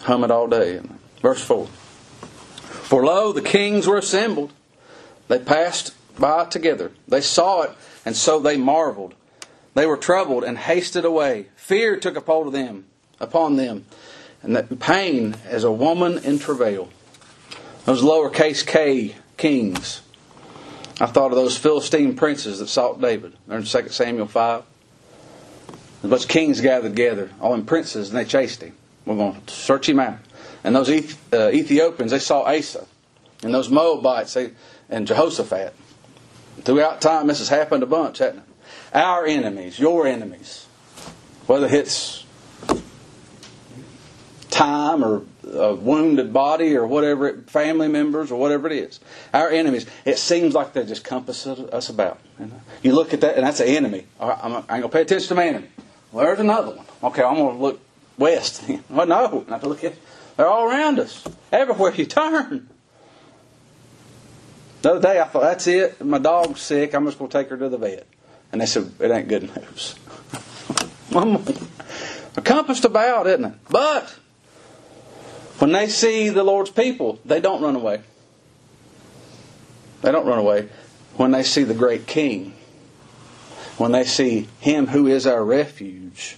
Hum 0.03 0.24
it 0.24 0.32
all 0.32 0.48
day. 0.48 0.80
Verse 1.22 1.44
4. 1.44 1.68
For 1.68 3.06
lo, 3.06 3.34
the 3.34 3.41
kings 3.41 3.88
were 3.88 3.98
assembled. 3.98 4.53
They 5.27 5.39
passed 5.39 5.94
by 6.18 6.46
together. 6.46 6.94
They 7.10 7.20
saw 7.20 7.63
it, 7.63 7.72
and 8.06 8.15
so 8.15 8.39
they 8.39 8.56
marveled. 8.56 9.15
They 9.74 9.86
were 9.86 9.98
troubled 9.98 10.46
and 10.46 10.58
hasted 10.58 11.03
away. 11.03 11.48
Fear 11.58 12.00
took 12.00 12.15
a 12.15 12.22
hold 12.22 12.48
of 12.48 12.53
them, 12.53 12.86
upon 13.22 13.56
them, 13.56 13.86
and 14.42 14.56
that 14.56 14.80
pain 14.80 15.36
as 15.46 15.63
a 15.63 15.72
woman 15.72 16.18
in 16.20 16.40
travail. 16.40 16.90
Those 17.86 18.01
lowercase 18.01 18.66
k 18.66 19.16
kings. 19.38 20.01
I 21.00 21.08
thought 21.08 21.32
of 21.32 21.36
those 21.36 21.58
Philistine 21.58 22.16
princes 22.16 22.60
that 22.60 22.68
sought 22.68 23.01
David. 23.01 23.34
They're 23.48 23.58
in 23.58 23.63
2 23.63 23.90
Samuel 23.90 24.28
5. 24.28 24.63
A 26.04 26.08
bunch 26.08 26.24
of 26.24 26.30
kings 26.30 26.62
gathered 26.62 26.90
together, 26.90 27.32
all 27.40 27.54
in 27.54 27.66
princes, 27.66 28.10
and 28.10 28.18
they 28.18 28.25
chased 28.25 28.62
him. 28.62 28.75
We're 29.06 29.16
going 29.16 29.42
to 29.42 29.54
search 29.54 29.90
him 29.90 30.00
out. 30.00 30.20
And 30.63 30.75
those 30.75 30.90
uh, 31.34 31.50
Ethiopians, 31.50 32.12
they 32.12 32.20
saw 32.20 32.44
Asa. 32.44 32.86
And 33.44 33.54
those 33.54 33.70
Moabites 33.70 34.34
they, 34.36 34.51
and 34.90 35.08
Jehoshaphat. 35.08 35.74
Throughout 36.62 37.01
time, 37.01 37.28
this 37.28 37.40
has 37.40 37.50
happened 37.50 37.82
a 37.82 37.88
bunch, 37.88 38.20
hasn't 38.20 38.40
it? 38.40 38.96
Our 38.96 39.25
enemies, 39.25 39.80
your 39.80 40.06
enemies, 40.06 40.68
whether 41.48 41.66
it's 41.66 42.21
time 44.62 45.03
or 45.03 45.24
a 45.51 45.74
wounded 45.74 46.32
body 46.32 46.75
or 46.75 46.86
whatever, 46.86 47.34
family 47.48 47.88
members 47.88 48.32
or 48.32 48.39
whatever 48.39 48.68
it 48.68 48.74
is. 48.74 49.00
Our 49.34 49.50
enemies, 49.50 49.86
it 50.06 50.18
seems 50.20 50.53
like 50.53 50.74
they 50.74 50.86
just 50.86 51.03
compass 51.03 51.48
us 51.48 51.89
about. 51.89 52.20
You 52.84 52.94
look 52.94 53.13
at 53.13 53.22
that, 53.22 53.36
and 53.36 53.46
that's 53.46 53.60
an 53.60 53.68
enemy. 53.68 54.06
I'm, 54.20 54.53
I 54.53 54.58
ain't 54.58 54.68
going 54.68 54.82
to 54.84 54.89
pay 54.89 55.01
attention 55.01 55.30
to 55.30 55.36
my 55.36 55.48
enemy. 55.48 55.68
Well, 56.12 56.25
there's 56.25 56.39
another 56.39 56.75
one. 56.75 56.86
Okay, 57.03 57.24
I'm 57.24 57.36
going 57.36 57.58
to 57.58 57.62
look 57.62 57.80
west. 58.18 58.63
well, 58.89 59.08
no, 59.08 59.46
have 59.50 59.62
to 59.62 59.70
look 59.70 59.84
at. 59.84 59.96
They're 60.38 60.48
all 60.48 60.68
around 60.68 61.00
us, 61.00 61.27
everywhere 61.51 61.94
you 61.94 62.06
turn. 62.22 62.70
The 64.82 64.91
other 64.91 65.01
day, 65.01 65.20
I 65.20 65.25
thought, 65.25 65.44
that's 65.44 65.68
it. 65.68 66.03
My 66.03 66.18
dog's 66.18 66.62
sick. 66.62 66.94
I'm 66.96 67.06
just 67.06 67.20
going 67.20 67.30
to 67.30 67.38
take 67.38 67.50
her 67.50 67.58
to 67.58 67.70
the 67.70 67.77
vet. 67.77 68.08
And 68.51 68.62
they 68.62 68.65
said, 68.65 68.91
it 69.00 69.12
ain't 69.12 69.27
good 69.27 69.44
news. 69.56 69.96
I'm 71.15 71.44
Compassed 72.44 72.86
about, 72.86 73.27
isn't 73.27 73.46
it? 73.46 73.53
But 73.70 74.18
when 75.62 75.72
they 75.72 75.88
see 75.88 76.30
the 76.30 76.44
Lord's 76.44 76.72
people, 76.72 77.20
they 77.24 77.39
don't 77.39 77.62
run 77.62 77.75
away. 77.75 78.01
They 80.01 80.12
don't 80.12 80.25
run 80.25 80.39
away. 80.39 80.70
When 81.18 81.30
they 81.30 81.44
see 81.44 81.63
the 81.63 81.75
great 81.75 82.08
King, 82.08 82.56
when 83.77 83.91
they 83.91 84.03
see 84.03 84.48
Him 84.60 84.88
who 84.88 85.06
is 85.06 85.27
our 85.27 85.46
refuge, 85.46 86.38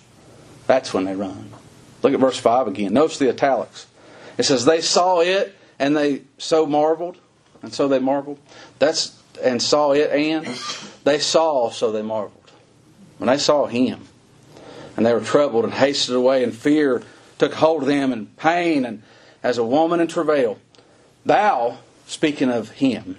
that's 0.67 0.93
when 0.93 1.05
they 1.05 1.15
run. 1.15 1.51
Look 2.01 2.13
at 2.13 2.19
verse 2.19 2.37
5 2.37 2.67
again. 2.67 2.93
Notice 2.93 3.17
the 3.17 3.29
italics. 3.29 3.87
It 4.37 4.43
says, 4.43 4.65
They 4.65 4.81
saw 4.81 5.21
it 5.21 5.55
and 5.79 5.95
they 5.95 6.23
so 6.37 6.65
marveled, 6.65 7.17
and 7.61 7.73
so 7.73 7.87
they 7.87 7.99
marveled. 7.99 8.39
That's 8.79 9.17
and 9.41 9.61
saw 9.61 9.93
it 9.93 10.11
and 10.11 10.45
they 11.05 11.19
saw 11.19 11.69
so 11.69 11.91
they 11.93 12.01
marveled. 12.01 12.51
When 13.17 13.27
they 13.27 13.37
saw 13.37 13.67
him, 13.67 14.01
and 14.97 15.05
they 15.05 15.13
were 15.13 15.21
troubled 15.21 15.63
and 15.63 15.73
hasted 15.73 16.13
away, 16.13 16.43
and 16.43 16.53
fear 16.53 17.03
took 17.39 17.53
hold 17.53 17.83
of 17.83 17.87
them, 17.87 18.11
and 18.11 18.35
pain, 18.37 18.85
and 18.85 19.01
as 19.43 19.57
a 19.57 19.63
woman 19.63 19.99
in 19.99 20.07
travail. 20.07 20.57
Thou, 21.25 21.77
speaking 22.07 22.49
of 22.49 22.71
him, 22.71 23.17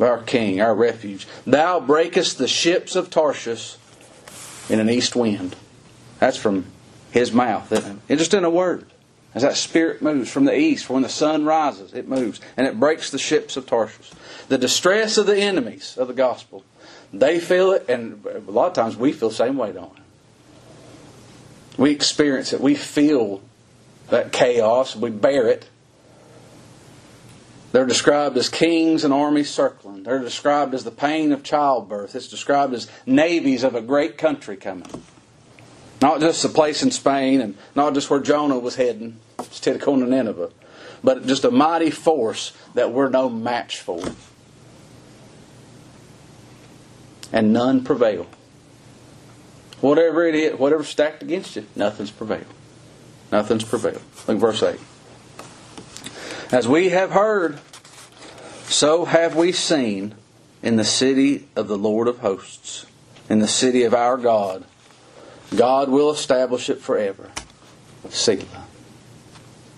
our 0.00 0.22
King, 0.22 0.60
our 0.60 0.74
refuge, 0.74 1.28
thou 1.46 1.78
breakest 1.78 2.38
the 2.38 2.48
ships 2.48 2.96
of 2.96 3.10
Tarshish 3.10 3.76
in 4.68 4.80
an 4.80 4.90
east 4.90 5.14
wind. 5.14 5.54
That's 6.18 6.36
from 6.36 6.66
his 7.12 7.32
mouth. 7.32 7.70
It, 8.08 8.16
just 8.16 8.34
in 8.34 8.44
a 8.44 8.50
word. 8.50 8.86
As 9.34 9.42
that 9.42 9.56
spirit 9.56 10.00
moves 10.00 10.30
from 10.30 10.44
the 10.44 10.56
east, 10.56 10.88
when 10.88 11.02
the 11.02 11.08
sun 11.08 11.44
rises, 11.44 11.92
it 11.92 12.08
moves 12.08 12.40
and 12.56 12.66
it 12.66 12.78
breaks 12.78 13.10
the 13.10 13.18
ships 13.18 13.56
of 13.56 13.66
Tarshish. 13.66 14.10
The 14.48 14.58
distress 14.58 15.18
of 15.18 15.26
the 15.26 15.36
enemies 15.36 15.96
of 15.98 16.06
the 16.06 16.14
gospel, 16.14 16.64
they 17.12 17.40
feel 17.40 17.72
it, 17.72 17.88
and 17.88 18.24
a 18.26 18.50
lot 18.50 18.68
of 18.68 18.74
times 18.74 18.96
we 18.96 19.12
feel 19.12 19.30
the 19.30 19.34
same 19.34 19.56
way, 19.56 19.72
don't 19.72 19.92
we? 19.92 20.00
We 21.76 21.90
experience 21.90 22.52
it. 22.52 22.60
We 22.60 22.76
feel 22.76 23.42
that 24.14 24.32
chaos. 24.32 24.96
We 24.96 25.10
bear 25.10 25.48
it. 25.48 25.68
They're 27.72 27.86
described 27.86 28.36
as 28.36 28.48
kings 28.48 29.02
and 29.02 29.12
armies 29.12 29.50
circling. 29.50 30.04
They're 30.04 30.20
described 30.20 30.74
as 30.74 30.84
the 30.84 30.92
pain 30.92 31.32
of 31.32 31.42
childbirth. 31.42 32.14
It's 32.14 32.28
described 32.28 32.72
as 32.72 32.88
navies 33.04 33.64
of 33.64 33.74
a 33.74 33.80
great 33.80 34.16
country 34.16 34.56
coming. 34.56 34.86
Not 36.00 36.20
just 36.20 36.44
a 36.44 36.48
place 36.48 36.82
in 36.82 36.92
Spain 36.92 37.40
and 37.40 37.56
not 37.74 37.94
just 37.94 38.10
where 38.10 38.20
Jonah 38.20 38.58
was 38.58 38.76
heading, 38.76 39.18
instead 39.38 39.82
of 39.82 39.98
Nineveh, 39.98 40.50
but 41.02 41.26
just 41.26 41.44
a 41.44 41.50
mighty 41.50 41.90
force 41.90 42.52
that 42.74 42.92
we're 42.92 43.08
no 43.08 43.28
match 43.28 43.80
for. 43.80 44.00
And 47.32 47.52
none 47.52 47.82
prevail. 47.82 48.28
Whatever 49.80 50.24
it 50.26 50.36
is, 50.36 50.58
whatever's 50.58 50.88
stacked 50.88 51.24
against 51.24 51.56
you, 51.56 51.66
nothing's 51.74 52.12
prevailed. 52.12 52.46
Nothing's 53.34 53.64
prevailed. 53.64 54.00
Look 54.28 54.38
verse 54.38 54.62
8. 54.62 54.78
As 56.52 56.68
we 56.68 56.90
have 56.90 57.10
heard, 57.10 57.58
so 58.66 59.06
have 59.06 59.34
we 59.34 59.50
seen 59.50 60.14
in 60.62 60.76
the 60.76 60.84
city 60.84 61.48
of 61.56 61.66
the 61.66 61.76
Lord 61.76 62.06
of 62.06 62.20
hosts, 62.20 62.86
in 63.28 63.40
the 63.40 63.48
city 63.48 63.82
of 63.82 63.92
our 63.92 64.16
God. 64.16 64.64
God 65.56 65.88
will 65.88 66.12
establish 66.12 66.70
it 66.70 66.80
forever. 66.80 67.32
Selah. 68.08 68.66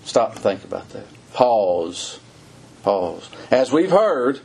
Stop 0.05 0.33
and 0.33 0.39
think 0.41 0.63
about 0.63 0.89
that. 0.91 1.07
Pause. 1.33 2.19
Pause. 2.83 3.27
As 3.49 3.71
we've 3.71 3.89
heard, 3.89 4.41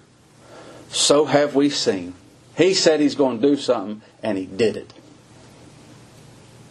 so 0.88 1.26
have 1.26 1.54
we 1.54 1.69
seen. 1.69 2.14
He 2.57 2.73
said 2.73 2.99
he's 2.99 3.14
going 3.14 3.42
to 3.42 3.47
do 3.47 3.57
something, 3.57 4.00
and 4.23 4.38
he 4.38 4.47
did 4.47 4.78
it. 4.78 4.95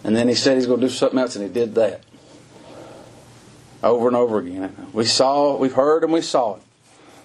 And 0.04 0.16
then 0.16 0.28
he 0.28 0.34
said 0.34 0.58
he's 0.58 0.66
going 0.66 0.82
to 0.82 0.88
do 0.88 0.92
something 0.92 1.20
else, 1.20 1.36
and 1.36 1.46
he 1.46 1.54
did 1.54 1.76
that. 1.76 2.02
Over 3.84 4.08
and 4.08 4.16
over 4.16 4.40
again. 4.40 4.76
We 4.94 5.06
saw, 5.06 5.58
we've 5.58 5.74
heard, 5.74 6.04
and 6.04 6.14
we 6.14 6.22
saw 6.22 6.56
it 6.56 6.62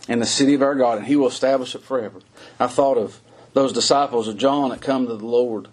in 0.08 0.20
the 0.20 0.26
city 0.26 0.54
of 0.54 0.62
our 0.62 0.74
God, 0.74 0.98
and 0.98 1.06
he 1.06 1.16
will 1.16 1.28
establish 1.28 1.74
it 1.74 1.82
forever. 1.82 2.20
I 2.58 2.66
thought 2.66 2.96
of 2.96 3.20
those 3.52 3.72
disciples 3.72 4.28
of 4.28 4.36
John 4.36 4.70
that 4.70 4.80
come 4.80 5.06
to 5.06 5.16
the 5.16 5.26
Lord. 5.26 5.68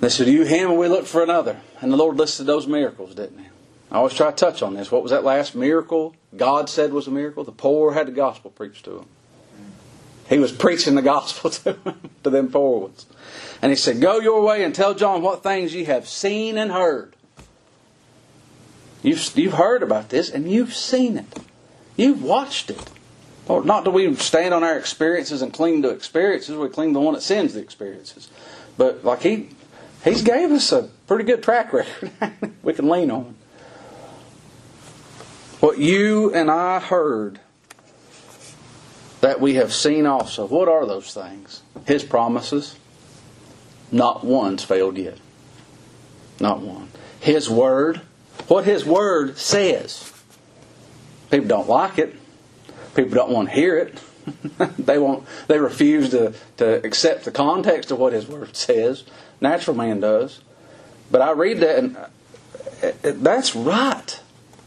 They 0.00 0.08
said, 0.08 0.28
You 0.28 0.44
him, 0.44 0.70
and 0.70 0.78
we 0.78 0.88
look 0.88 1.06
for 1.06 1.22
another. 1.22 1.60
And 1.80 1.92
the 1.92 1.96
Lord 1.96 2.16
listed 2.16 2.46
those 2.46 2.66
miracles, 2.66 3.14
didn't 3.14 3.38
he? 3.38 3.46
I 3.90 3.96
always 3.96 4.14
try 4.14 4.30
to 4.30 4.36
touch 4.36 4.62
on 4.62 4.74
this. 4.74 4.92
What 4.92 5.02
was 5.02 5.10
that 5.10 5.24
last 5.24 5.54
miracle 5.54 6.14
God 6.36 6.68
said 6.68 6.92
was 6.92 7.08
a 7.08 7.10
miracle? 7.10 7.42
The 7.42 7.52
poor 7.52 7.92
had 7.92 8.06
the 8.06 8.12
gospel 8.12 8.50
preached 8.50 8.84
to 8.84 8.90
them. 8.90 9.06
He 10.28 10.38
was 10.38 10.52
preaching 10.52 10.94
the 10.94 11.02
gospel 11.02 11.50
to 11.50 11.72
them, 11.72 12.10
to 12.22 12.30
them 12.30 12.52
poor 12.52 12.82
ones. 12.82 13.06
And 13.60 13.70
he 13.70 13.76
said, 13.76 14.00
Go 14.00 14.20
your 14.20 14.42
way 14.42 14.62
and 14.62 14.74
tell 14.74 14.94
John 14.94 15.22
what 15.22 15.42
things 15.42 15.74
ye 15.74 15.84
have 15.84 16.08
seen 16.08 16.56
and 16.56 16.70
heard. 16.70 17.16
You've, 19.02 19.36
you've 19.36 19.54
heard 19.54 19.82
about 19.82 20.10
this 20.10 20.30
and 20.30 20.50
you've 20.50 20.74
seen 20.74 21.16
it. 21.16 21.38
You've 21.96 22.22
watched 22.22 22.70
it. 22.70 22.90
Lord, 23.48 23.64
not 23.64 23.84
that 23.84 23.90
we 23.90 24.14
stand 24.16 24.54
on 24.54 24.62
our 24.62 24.78
experiences 24.78 25.42
and 25.42 25.52
cling 25.52 25.82
to 25.82 25.88
experiences, 25.88 26.56
we 26.56 26.68
cling 26.68 26.90
to 26.90 26.94
the 26.94 27.00
one 27.00 27.14
that 27.14 27.22
sends 27.22 27.54
the 27.54 27.60
experiences. 27.60 28.28
But 28.76 29.04
like 29.04 29.22
he 29.22 29.48
he's 30.04 30.22
gave 30.22 30.50
us 30.52 30.70
a 30.72 30.88
pretty 31.06 31.24
good 31.24 31.42
track 31.42 31.72
record 31.72 32.10
we 32.62 32.72
can 32.72 32.88
lean 32.88 33.10
on. 33.10 33.34
What 35.60 35.78
you 35.78 36.32
and 36.32 36.50
I 36.50 36.78
heard 36.78 37.40
that 39.20 39.40
we 39.40 39.54
have 39.54 39.72
seen 39.72 40.06
also. 40.06 40.46
What 40.46 40.68
are 40.68 40.86
those 40.86 41.12
things? 41.12 41.62
His 41.86 42.04
promises. 42.04 42.76
Not 43.92 44.24
one's 44.24 44.64
failed 44.64 44.96
yet. 44.96 45.18
Not 46.38 46.60
one. 46.60 46.88
His 47.18 47.50
word. 47.50 48.00
What 48.50 48.64
His 48.64 48.84
word 48.84 49.38
says. 49.38 50.12
People 51.30 51.46
don't 51.46 51.68
like 51.68 52.00
it. 52.00 52.16
People 52.96 53.12
don't 53.12 53.30
want 53.30 53.48
to 53.48 53.54
hear 53.54 53.78
it. 53.78 54.02
they 54.76 54.98
won't. 54.98 55.24
They 55.46 55.60
refuse 55.60 56.10
to, 56.10 56.34
to 56.56 56.84
accept 56.84 57.26
the 57.26 57.30
context 57.30 57.92
of 57.92 58.00
what 58.00 58.12
His 58.12 58.26
word 58.26 58.56
says. 58.56 59.04
Natural 59.40 59.76
man 59.76 60.00
does. 60.00 60.40
But 61.12 61.22
I 61.22 61.30
read 61.30 61.58
that 61.58 61.78
and 61.78 61.96
uh, 61.96 62.08
that's 63.04 63.54
right. 63.54 64.20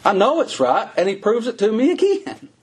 I 0.06 0.14
know 0.14 0.40
it's 0.40 0.62
right, 0.62 0.90
and 0.96 1.10
He 1.10 1.18
proves 1.18 1.48
it 1.48 1.58
to 1.58 1.72
me 1.72 1.92
again. 1.92 2.48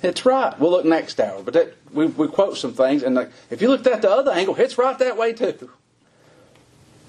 It's 0.00 0.24
right. 0.24 0.56
We'll 0.60 0.70
look 0.70 0.84
next 0.84 1.18
hour, 1.18 1.42
but 1.42 1.54
that, 1.54 1.74
we, 1.92 2.06
we 2.06 2.28
quote 2.28 2.56
some 2.56 2.72
things, 2.72 3.02
and 3.02 3.16
the, 3.16 3.30
if 3.50 3.60
you 3.60 3.66
look 3.66 3.84
at 3.84 4.00
the 4.00 4.08
other 4.08 4.30
angle, 4.30 4.54
it's 4.54 4.78
right 4.78 4.96
that 4.96 5.16
way 5.16 5.32
too. 5.32 5.72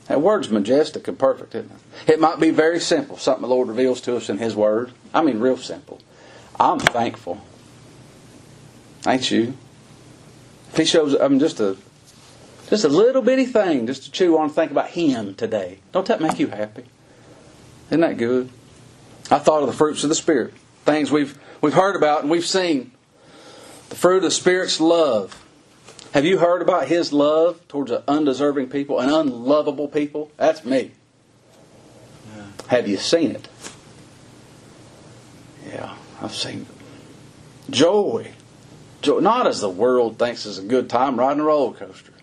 That 0.10 0.22
word's 0.22 0.50
majestic 0.50 1.08
and 1.08 1.20
perfect, 1.20 1.54
isn't 1.54 1.72
it? 1.72 2.14
It 2.14 2.20
might 2.20 2.40
be 2.40 2.50
very 2.50 2.80
simple, 2.80 3.16
something 3.16 3.44
the 3.44 3.48
Lord 3.48 3.68
reveals 3.68 4.02
to 4.02 4.18
us 4.18 4.28
in 4.28 4.40
His 4.40 4.56
Word. 4.56 4.92
I 5.14 5.22
mean, 5.22 5.40
real 5.40 5.56
simple. 5.56 6.02
I'm 6.60 6.80
thankful. 6.80 7.40
Ain't 9.08 9.30
you? 9.30 9.54
If 10.72 10.78
He 10.78 10.86
shows, 10.86 11.16
I 11.16 11.28
mean, 11.28 11.40
just 11.40 11.60
a 11.60 11.78
just 12.70 12.84
a 12.84 12.90
little 12.90 13.22
bitty 13.22 13.46
thing, 13.46 13.86
just 13.86 14.04
to 14.04 14.12
chew 14.12 14.36
on 14.38 14.46
and 14.46 14.52
think 14.52 14.72
about 14.72 14.90
Him 14.90 15.36
today. 15.36 15.78
Don't 15.92 16.08
that 16.08 16.22
make 16.22 16.40
you 16.40 16.48
happy? 16.48 16.86
Isn't 17.90 18.02
that 18.02 18.18
good? 18.18 18.50
I 19.30 19.38
thought 19.38 19.62
of 19.62 19.68
the 19.68 19.74
fruits 19.74 20.04
of 20.04 20.10
the 20.10 20.16
Spirit, 20.16 20.56
things 20.86 21.12
we've 21.12 21.38
we've 21.62 21.74
heard 21.76 21.96
about 21.96 22.22
and 22.22 22.32
we've 22.32 22.48
seen. 22.48 22.92
The 23.90 23.96
fruit 23.96 24.18
of 24.18 24.24
the 24.24 24.32
Spirit's 24.32 24.82
love. 24.82 25.46
Have 26.14 26.26
you 26.26 26.40
heard 26.40 26.62
about 26.62 26.88
His 26.88 27.14
love 27.14 27.66
towards 27.68 27.92
an 27.92 28.04
undeserving 28.08 28.70
people, 28.70 29.00
an 29.00 29.10
unlovable 29.10 29.88
people? 29.88 30.32
That's 30.38 30.66
me. 30.66 30.92
Yeah. 32.36 32.46
Have 32.68 32.88
you 32.88 32.98
seen 32.98 33.32
it? 33.32 33.48
Yeah, 35.68 35.96
I've 36.22 36.34
seen 36.34 36.62
it. 36.62 37.72
Joy. 37.72 38.32
Joy. 39.02 39.20
Not 39.20 39.46
as 39.46 39.62
the 39.62 39.70
world 39.70 40.18
thinks 40.18 40.46
is 40.46 40.58
a 40.58 40.64
good 40.64 40.90
time 40.90 41.20
riding 41.20 41.42
a 41.42 41.44
roller 41.44 41.74
coaster. 41.74 42.14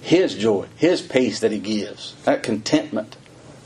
His 0.00 0.36
joy, 0.36 0.68
His 0.76 1.02
peace 1.02 1.40
that 1.40 1.50
He 1.50 1.58
gives, 1.58 2.14
that 2.22 2.44
contentment, 2.44 3.16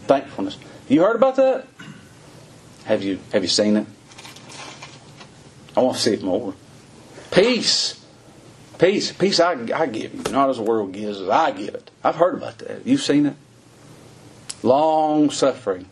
thankfulness. 0.06 0.56
You 0.88 1.02
heard 1.02 1.16
about 1.16 1.36
that? 1.36 1.66
Have 2.84 3.02
you 3.02 3.18
have 3.32 3.42
you 3.42 3.48
seen 3.48 3.76
it? 3.76 3.86
I 5.76 5.80
want 5.82 5.96
to 5.96 6.02
see 6.02 6.14
it 6.14 6.22
more. 6.22 6.54
Peace. 7.30 7.99
Peace. 8.80 9.12
Peace 9.12 9.38
I, 9.40 9.52
I 9.74 9.84
give 9.86 10.14
you. 10.14 10.32
Not 10.32 10.48
as 10.48 10.56
the 10.56 10.62
world 10.62 10.92
gives, 10.92 11.20
as 11.20 11.28
I 11.28 11.50
give 11.50 11.74
it. 11.74 11.90
I've 12.02 12.16
heard 12.16 12.34
about 12.34 12.58
that. 12.60 12.86
You've 12.86 13.02
seen 13.02 13.26
it? 13.26 13.36
Long 14.62 15.30
suffering. 15.30 15.84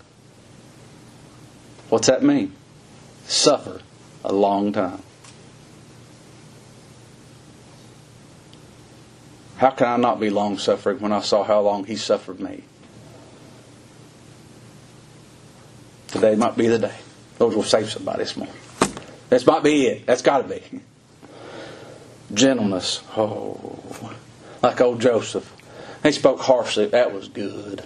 What's 1.90 2.06
that 2.06 2.22
mean? 2.22 2.54
Suffer 3.26 3.82
a 4.24 4.32
long 4.32 4.72
time. 4.72 5.02
How 9.58 9.70
can 9.70 9.88
I 9.88 9.96
not 9.96 10.18
be 10.18 10.30
long 10.30 10.56
suffering 10.56 10.98
when 11.00 11.12
I 11.12 11.20
saw 11.20 11.44
how 11.44 11.60
long 11.60 11.84
He 11.84 11.96
suffered 11.96 12.40
me? 12.40 12.64
Today 16.06 16.36
might 16.36 16.56
be 16.56 16.68
the 16.68 16.78
day. 16.78 16.96
Lord 17.38 17.54
will 17.54 17.62
save 17.64 17.90
somebody 17.90 18.20
this 18.20 18.34
morning. 18.34 18.54
This 19.28 19.44
might 19.44 19.62
be 19.62 19.88
it. 19.88 20.06
That's 20.06 20.22
got 20.22 20.48
to 20.48 20.48
be. 20.48 20.80
Gentleness. 22.32 23.02
Oh, 23.16 24.14
like 24.62 24.80
old 24.80 25.00
Joseph. 25.00 25.54
He 26.02 26.12
spoke 26.12 26.40
harshly. 26.40 26.86
That 26.86 27.12
was 27.12 27.28
good. 27.28 27.84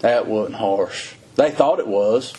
That 0.00 0.26
wasn't 0.26 0.56
harsh. 0.56 1.14
They 1.36 1.50
thought 1.50 1.78
it 1.78 1.86
was. 1.86 2.34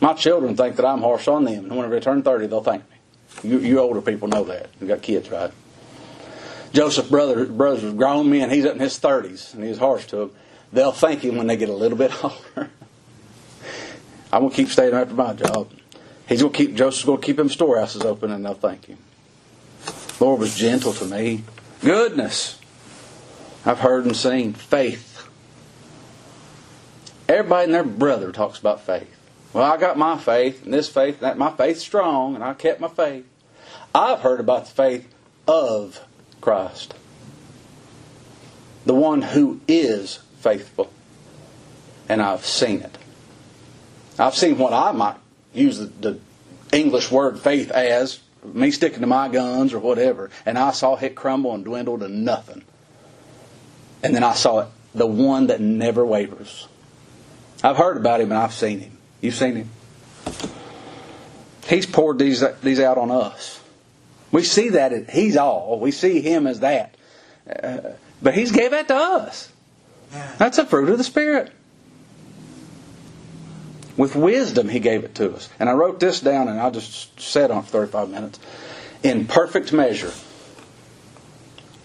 My 0.00 0.14
children 0.14 0.56
think 0.56 0.76
that 0.76 0.86
I'm 0.86 1.00
harsh 1.00 1.26
on 1.26 1.44
them, 1.44 1.64
and 1.64 1.70
whenever 1.70 1.94
they 1.94 2.00
turn 2.00 2.22
30, 2.22 2.46
they'll 2.46 2.62
thank 2.62 2.84
me. 2.90 3.50
You, 3.50 3.58
you 3.58 3.80
older 3.80 4.00
people 4.00 4.28
know 4.28 4.44
that. 4.44 4.68
You 4.80 4.86
got 4.86 5.02
kids, 5.02 5.30
right? 5.30 5.50
Joseph's 6.72 7.08
brother, 7.08 7.46
brothers 7.46 7.82
was 7.82 7.94
grown 7.94 8.30
men. 8.30 8.50
He's 8.50 8.64
up 8.64 8.74
in 8.74 8.80
his 8.80 8.98
30s, 8.98 9.54
and 9.54 9.64
he's 9.64 9.78
harsh 9.78 10.06
to 10.08 10.16
them. 10.16 10.30
They'll 10.72 10.92
thank 10.92 11.24
him 11.24 11.36
when 11.36 11.46
they 11.46 11.56
get 11.56 11.68
a 11.68 11.74
little 11.74 11.98
bit 11.98 12.12
older. 12.24 12.70
I'm 14.32 14.42
going 14.42 14.50
to 14.50 14.56
keep 14.56 14.68
staying 14.68 14.94
after 14.94 15.14
my 15.14 15.32
job. 15.32 15.70
He's 16.28 16.42
going 16.42 16.52
to 16.52 16.56
keep, 16.56 16.74
Joseph's 16.74 17.04
going 17.04 17.20
to 17.20 17.26
keep 17.26 17.38
him 17.38 17.48
storehouses 17.48 18.02
open, 18.02 18.30
and 18.30 18.44
they'll 18.44 18.54
thank 18.54 18.84
him. 18.84 18.98
Lord 20.20 20.40
was 20.40 20.54
gentle 20.54 20.92
to 20.94 21.04
me. 21.04 21.44
Goodness. 21.80 22.58
I've 23.64 23.80
heard 23.80 24.04
and 24.04 24.16
seen. 24.16 24.52
Faith. 24.52 25.28
Everybody 27.28 27.64
and 27.64 27.74
their 27.74 27.84
brother 27.84 28.32
talks 28.32 28.58
about 28.58 28.80
faith. 28.80 29.14
Well, 29.52 29.64
I 29.64 29.76
got 29.76 29.98
my 29.98 30.18
faith, 30.18 30.64
and 30.64 30.74
this 30.74 30.88
faith, 30.88 31.16
and 31.16 31.22
that 31.22 31.38
my 31.38 31.50
faith's 31.50 31.80
strong, 31.80 32.34
and 32.34 32.44
I 32.44 32.54
kept 32.54 32.80
my 32.80 32.88
faith. 32.88 33.24
I've 33.94 34.20
heard 34.20 34.40
about 34.40 34.66
the 34.66 34.70
faith 34.70 35.14
of 35.46 36.04
Christ, 36.40 36.94
the 38.84 38.94
one 38.94 39.22
who 39.22 39.60
is 39.66 40.20
faithful, 40.40 40.92
and 42.08 42.20
I've 42.22 42.44
seen 42.44 42.80
it. 42.80 42.98
I've 44.18 44.34
seen 44.34 44.58
what 44.58 44.72
I 44.72 44.92
might 44.92 45.16
use 45.54 45.78
the, 45.78 45.86
the 45.86 46.20
English 46.72 47.10
word 47.10 47.38
faith 47.38 47.70
as 47.70 48.20
me 48.44 48.70
sticking 48.70 49.00
to 49.00 49.06
my 49.06 49.28
guns 49.28 49.72
or 49.72 49.78
whatever, 49.78 50.30
and 50.46 50.58
I 50.58 50.72
saw 50.72 50.96
it 50.96 51.14
crumble 51.14 51.54
and 51.54 51.64
dwindle 51.64 51.98
to 51.98 52.08
nothing. 52.08 52.64
And 54.02 54.14
then 54.14 54.22
I 54.22 54.34
saw 54.34 54.60
it, 54.60 54.68
the 54.94 55.06
one 55.06 55.48
that 55.48 55.60
never 55.60 56.04
wavers. 56.04 56.68
I've 57.62 57.76
heard 57.76 57.96
about 57.96 58.20
him 58.20 58.30
and 58.30 58.38
I've 58.38 58.54
seen 58.54 58.80
him. 58.80 58.96
You've 59.20 59.34
seen 59.34 59.56
him. 59.56 59.70
He's 61.66 61.86
poured 61.86 62.18
these 62.18 62.42
these 62.62 62.80
out 62.80 62.96
on 62.96 63.10
us. 63.10 63.60
We 64.30 64.42
see 64.42 64.70
that 64.70 65.10
he's 65.10 65.36
all. 65.36 65.80
We 65.80 65.90
see 65.90 66.20
him 66.20 66.46
as 66.46 66.60
that. 66.60 66.94
Uh, 67.48 67.80
but 68.22 68.34
he's 68.34 68.52
gave 68.52 68.70
that 68.70 68.88
to 68.88 68.94
us. 68.94 69.50
That's 70.38 70.58
a 70.58 70.66
fruit 70.66 70.88
of 70.88 70.98
the 70.98 71.04
Spirit. 71.04 71.52
With 73.98 74.14
wisdom, 74.14 74.68
he 74.68 74.78
gave 74.78 75.04
it 75.04 75.16
to 75.16 75.34
us. 75.34 75.50
And 75.58 75.68
I 75.68 75.72
wrote 75.72 76.00
this 76.00 76.20
down 76.20 76.48
and 76.48 76.58
I 76.58 76.70
just 76.70 77.20
said 77.20 77.50
on 77.50 77.64
35 77.64 78.08
minutes. 78.08 78.38
In 79.02 79.26
perfect 79.26 79.72
measure. 79.72 80.12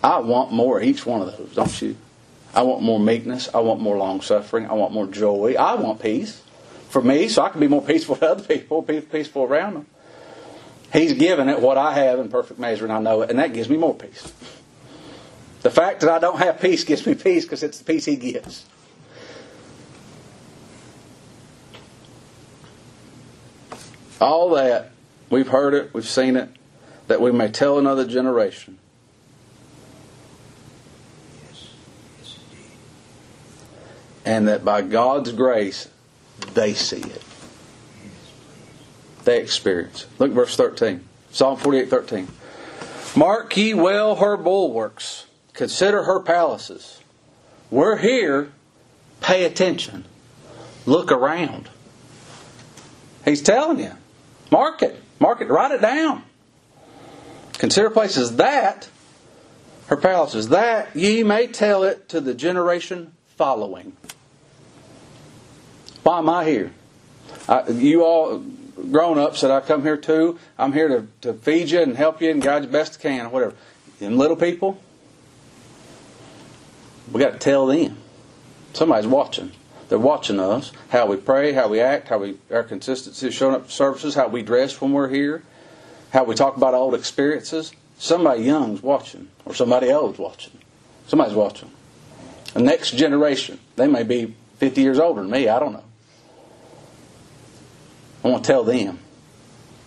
I 0.03 0.19
want 0.19 0.51
more 0.51 0.81
each 0.81 1.05
one 1.05 1.21
of 1.21 1.37
those, 1.37 1.55
don't 1.55 1.81
you? 1.81 1.97
I 2.53 2.61
want 2.61 2.83
more 2.83 2.99
meekness. 2.99 3.49
I 3.53 3.59
want 3.59 3.81
more 3.81 3.97
long 3.97 4.21
suffering. 4.21 4.67
I 4.67 4.73
want 4.73 4.93
more 4.93 5.07
joy. 5.07 5.55
I 5.59 5.73
want 5.73 6.01
peace 6.01 6.43
for 6.89 7.01
me 7.01 7.27
so 7.27 7.41
I 7.41 7.49
can 7.49 7.59
be 7.59 7.67
more 7.67 7.81
peaceful 7.85 8.15
to 8.17 8.29
other 8.29 8.43
people, 8.43 8.83
be 8.83 9.01
peaceful 9.01 9.43
around 9.43 9.73
them. 9.73 9.87
He's 10.93 11.13
given 11.13 11.49
it 11.49 11.59
what 11.59 11.79
I 11.79 11.93
have 11.95 12.19
in 12.19 12.29
perfect 12.29 12.59
measure, 12.59 12.85
and 12.85 12.93
I 12.93 12.99
know 12.99 13.23
it, 13.23 13.31
and 13.31 13.39
that 13.39 13.51
gives 13.51 13.67
me 13.67 13.77
more 13.77 13.95
peace. 13.95 14.31
The 15.63 15.71
fact 15.71 16.01
that 16.01 16.09
I 16.11 16.19
don't 16.19 16.37
have 16.37 16.61
peace 16.61 16.83
gives 16.83 17.07
me 17.07 17.15
peace 17.15 17.45
because 17.45 17.63
it's 17.63 17.79
the 17.79 17.83
peace 17.83 18.05
He 18.05 18.15
gives. 18.15 18.65
All 24.23 24.51
that, 24.51 24.91
we've 25.29 25.49
heard 25.49 25.73
it, 25.73 25.93
we've 25.93 26.07
seen 26.07 26.37
it, 26.37 26.47
that 27.07 27.19
we 27.19 27.33
may 27.33 27.49
tell 27.49 27.77
another 27.77 28.07
generation. 28.07 28.77
And 34.23 34.47
that 34.47 34.63
by 34.63 34.81
God's 34.81 35.33
grace, 35.33 35.89
they 36.53 36.73
see 36.73 37.01
it. 37.01 37.21
They 39.25 39.41
experience. 39.41 40.05
Look 40.19 40.31
verse 40.31 40.55
13. 40.55 41.03
Psalm 41.31 41.57
48 41.57 41.89
13. 41.89 42.29
Mark 43.17 43.57
ye 43.57 43.73
well 43.73 44.15
her 44.15 44.37
bulwarks, 44.37 45.25
consider 45.51 46.03
her 46.03 46.21
palaces. 46.21 47.01
We're 47.69 47.97
here, 47.97 48.53
pay 49.19 49.43
attention. 49.43 50.05
Look 50.85 51.11
around. 51.11 51.67
He's 53.25 53.41
telling 53.41 53.79
you. 53.79 53.91
Mark 54.53 54.83
it. 54.83 54.95
Mark 55.19 55.41
it. 55.41 55.49
Write 55.49 55.71
it 55.71 55.81
down. 55.81 56.21
Consider 57.53 57.89
places 57.89 58.35
that, 58.35 58.87
her 59.87 59.97
palaces, 59.97 60.49
that 60.49 60.95
ye 60.95 61.23
may 61.23 61.47
tell 61.47 61.83
it 61.83 62.07
to 62.09 62.21
the 62.21 62.35
generation 62.35 63.13
following. 63.35 63.97
Why 66.03 66.19
am 66.19 66.29
I 66.29 66.45
here? 66.45 66.71
I, 67.49 67.67
you 67.69 68.03
all 68.03 68.43
grown 68.91 69.17
ups 69.17 69.41
that 69.41 69.49
I 69.49 69.59
come 69.59 69.81
here 69.81 69.97
to, 69.97 70.37
I'm 70.59 70.71
here 70.71 70.87
to, 70.87 71.07
to 71.21 71.33
feed 71.33 71.71
you 71.71 71.81
and 71.81 71.97
help 71.97 72.21
you 72.21 72.29
and 72.29 72.39
guide 72.39 72.63
you 72.63 72.69
best 72.69 72.99
I 72.99 73.01
can, 73.01 73.31
whatever. 73.31 73.55
And 74.01 74.19
little 74.19 74.37
people, 74.37 74.79
we 77.11 77.19
got 77.19 77.33
to 77.33 77.39
tell 77.39 77.65
them. 77.65 77.97
Somebody's 78.73 79.07
watching. 79.07 79.51
They're 79.93 79.99
watching 79.99 80.39
us, 80.39 80.71
how 80.89 81.05
we 81.05 81.17
pray, 81.17 81.53
how 81.53 81.67
we 81.67 81.79
act, 81.79 82.07
how 82.07 82.17
we 82.17 82.39
our 82.49 82.63
consistency 82.63 83.29
showing 83.29 83.53
up 83.53 83.67
to 83.67 83.71
services, 83.71 84.15
how 84.15 84.27
we 84.27 84.41
dress 84.41 84.81
when 84.81 84.91
we're 84.91 85.07
here, 85.07 85.43
how 86.11 86.23
we 86.23 86.33
talk 86.33 86.57
about 86.57 86.73
old 86.73 86.95
experiences. 86.95 87.73
Somebody 87.99 88.41
young's 88.41 88.81
watching, 88.81 89.27
or 89.45 89.53
somebody 89.53 89.91
old's 89.91 90.17
watching. 90.17 90.57
Somebody's 91.05 91.35
watching. 91.35 91.69
The 92.55 92.63
next 92.63 92.95
generation, 92.95 93.59
they 93.75 93.85
may 93.85 94.01
be 94.01 94.33
50 94.57 94.81
years 94.81 94.97
older 94.97 95.21
than 95.21 95.29
me, 95.29 95.47
I 95.47 95.59
don't 95.59 95.73
know. 95.73 95.83
I 98.23 98.29
want 98.29 98.43
to 98.45 98.51
tell 98.51 98.63
them 98.63 98.97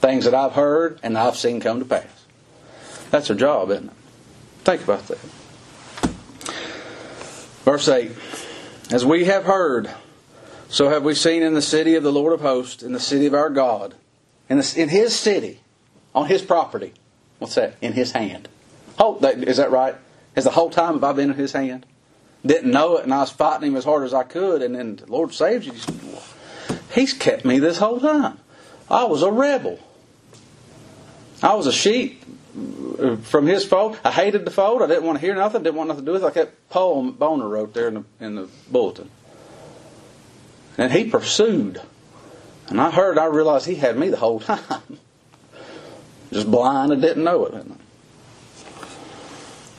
things 0.01 0.25
that 0.25 0.35
I've 0.35 0.53
heard 0.53 1.01
and 1.03 1.19
I've 1.19 1.35
seen 1.35 1.59
come 1.59 1.81
to 1.81 1.85
pass. 1.85 2.27
That's 3.11 3.27
their 3.27 3.37
job, 3.37 3.73
isn't 3.73 3.89
it? 3.89 3.97
Think 4.63 4.85
about 4.85 5.09
that. 5.09 5.19
Verse 7.65 7.89
8 7.89 8.13
As 8.91 9.05
we 9.05 9.25
have 9.25 9.45
heard, 9.45 9.91
so 10.69 10.89
have 10.89 11.03
we 11.03 11.15
seen 11.15 11.43
in 11.43 11.55
the 11.55 11.63
city 11.63 11.97
of 11.97 12.03
the 12.05 12.13
Lord 12.13 12.33
of 12.33 12.41
hosts, 12.41 12.83
in 12.83 12.93
the 12.93 13.01
city 13.01 13.27
of 13.27 13.35
our 13.35 13.51
God, 13.51 13.95
in, 14.49 14.59
the, 14.59 14.75
in 14.77 14.89
his 14.89 15.15
city, 15.15 15.61
on 16.15 16.27
his 16.27 16.43
property. 16.43 16.93
What's 17.39 17.57
that? 17.57 17.75
In 17.81 17.93
his 17.93 18.13
hand. 18.13 18.49
Oh, 18.99 19.19
that, 19.21 19.43
is 19.43 19.57
that 19.57 19.71
right? 19.71 19.97
Has 20.35 20.45
the 20.45 20.51
whole 20.51 20.71
time 20.71 20.95
have 20.95 21.05
I 21.05 21.13
been 21.13 21.31
in 21.31 21.37
his 21.37 21.53
hand? 21.53 21.85
Didn't 22.45 22.71
know 22.71 22.97
it, 22.97 23.05
and 23.05 23.13
I 23.13 23.21
was 23.21 23.31
fighting 23.31 23.71
him 23.71 23.77
as 23.77 23.85
hard 23.85 24.05
as 24.05 24.15
I 24.15 24.23
could, 24.23 24.63
and 24.63 24.75
then 24.77 24.97
the 24.97 25.07
Lord 25.07 25.35
saved 25.35 25.65
you. 25.65 25.73
He's 26.95 27.13
kept 27.13 27.45
me 27.45 27.59
this 27.59 27.79
whole 27.79 27.99
time. 27.99 28.39
I 28.89 29.05
was 29.05 29.23
a 29.23 29.31
rebel. 29.33 29.81
I 31.43 31.55
was 31.55 31.67
a 31.67 31.73
sheep 31.73 32.23
from 33.23 33.47
his 33.47 33.65
fold. 33.65 33.99
I 34.05 34.11
hated 34.11 34.45
the 34.45 34.51
fold. 34.51 34.83
I 34.83 34.87
didn't 34.87 35.05
want 35.05 35.21
to 35.21 35.25
hear 35.25 35.35
nothing. 35.35 35.63
Didn't 35.63 35.77
want 35.77 35.89
nothing 35.89 36.05
to 36.05 36.07
do 36.07 36.13
with 36.13 36.23
it. 36.23 36.25
Like 36.25 36.35
that 36.35 36.69
poem 36.71 37.13
Bonar 37.13 37.49
wrote 37.49 37.75
there 37.75 37.89
in 37.89 37.95
the, 37.95 38.05
in 38.21 38.35
the 38.37 38.49
bulletin. 38.71 39.11
And 40.79 40.93
he 40.93 41.09
pursued. 41.09 41.81
And 42.69 42.81
I 42.81 42.91
heard, 42.91 43.19
I 43.19 43.27
realized 43.27 43.67
he 43.67 43.77
had 43.77 43.97
me 43.97 44.09
the 44.09 44.17
whole 44.17 44.41
time. 44.41 44.99
Just 46.33 46.51
blind 46.51 46.93
and 46.93 47.01
didn't 47.01 47.25
know 47.25 47.47
it. 47.47 47.67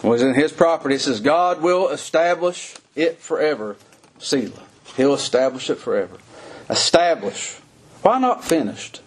Was 0.03 0.21
in 0.21 0.35
his 0.35 0.51
property. 0.51 0.95
It 0.95 1.01
says, 1.01 1.19
God 1.19 1.61
will 1.61 1.89
establish 1.89 2.75
it 2.95 3.19
forever. 3.19 3.75
Selah. 4.19 4.63
He'll 4.95 5.15
establish 5.15 5.69
it 5.69 5.75
forever. 5.79 6.17
Establish. 6.69 7.57
Why 8.01 8.19
not 8.19 8.43
finished? 8.43 9.01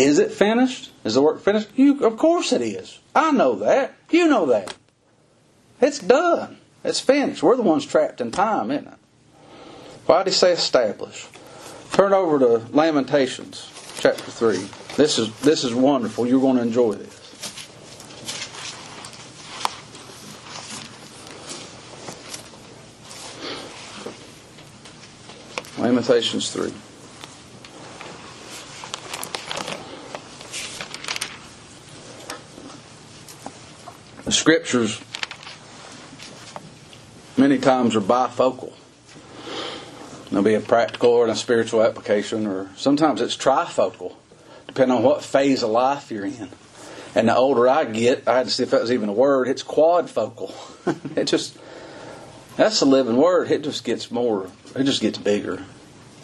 Is 0.00 0.18
it 0.18 0.32
finished? 0.32 0.90
Is 1.04 1.14
the 1.14 1.22
work 1.22 1.42
finished? 1.42 1.68
You, 1.76 2.00
of 2.06 2.16
course 2.16 2.52
it 2.52 2.62
is. 2.62 2.98
I 3.14 3.32
know 3.32 3.56
that. 3.56 3.94
You 4.10 4.28
know 4.28 4.46
that. 4.46 4.74
It's 5.80 5.98
done. 5.98 6.58
It's 6.82 7.00
finished. 7.00 7.42
We're 7.42 7.56
the 7.56 7.62
ones 7.62 7.84
trapped 7.84 8.20
in 8.20 8.30
time, 8.30 8.70
isn't 8.70 8.88
it? 8.88 8.98
Why 10.06 10.22
did 10.22 10.30
he 10.30 10.36
say 10.36 10.52
establish? 10.52 11.26
Turn 11.92 12.12
over 12.12 12.38
to 12.38 12.66
Lamentations, 12.74 13.70
chapter 13.98 14.22
3. 14.22 14.66
This 14.96 15.18
is, 15.18 15.38
this 15.40 15.64
is 15.64 15.74
wonderful. 15.74 16.26
You're 16.26 16.40
going 16.40 16.56
to 16.56 16.62
enjoy 16.62 16.94
this. 16.94 17.16
Lamentations 25.78 26.50
3. 26.50 26.72
The 34.30 34.36
scriptures 34.36 35.00
many 37.36 37.58
times 37.58 37.96
are 37.96 38.00
bifocal. 38.00 38.72
There'll 40.28 40.44
be 40.44 40.54
a 40.54 40.60
practical 40.60 41.10
or 41.10 41.26
a 41.26 41.34
spiritual 41.34 41.82
application, 41.82 42.46
or 42.46 42.70
sometimes 42.76 43.20
it's 43.20 43.36
trifocal, 43.36 44.14
depending 44.68 44.98
on 44.98 45.02
what 45.02 45.24
phase 45.24 45.64
of 45.64 45.70
life 45.70 46.12
you're 46.12 46.26
in. 46.26 46.48
And 47.16 47.26
the 47.26 47.34
older 47.34 47.66
I 47.66 47.84
get, 47.86 48.28
I 48.28 48.36
had 48.36 48.46
to 48.46 48.52
see 48.52 48.62
if 48.62 48.70
that 48.70 48.80
was 48.80 48.92
even 48.92 49.08
a 49.08 49.12
word, 49.12 49.48
it's 49.48 49.64
quadfocal. 49.64 50.54
it 51.16 51.24
just 51.24 51.58
That's 52.56 52.78
the 52.78 52.86
living 52.86 53.16
word. 53.16 53.50
It 53.50 53.64
just 53.64 53.82
gets 53.82 54.12
more. 54.12 54.48
It 54.76 54.84
just 54.84 55.02
gets 55.02 55.18
bigger. 55.18 55.64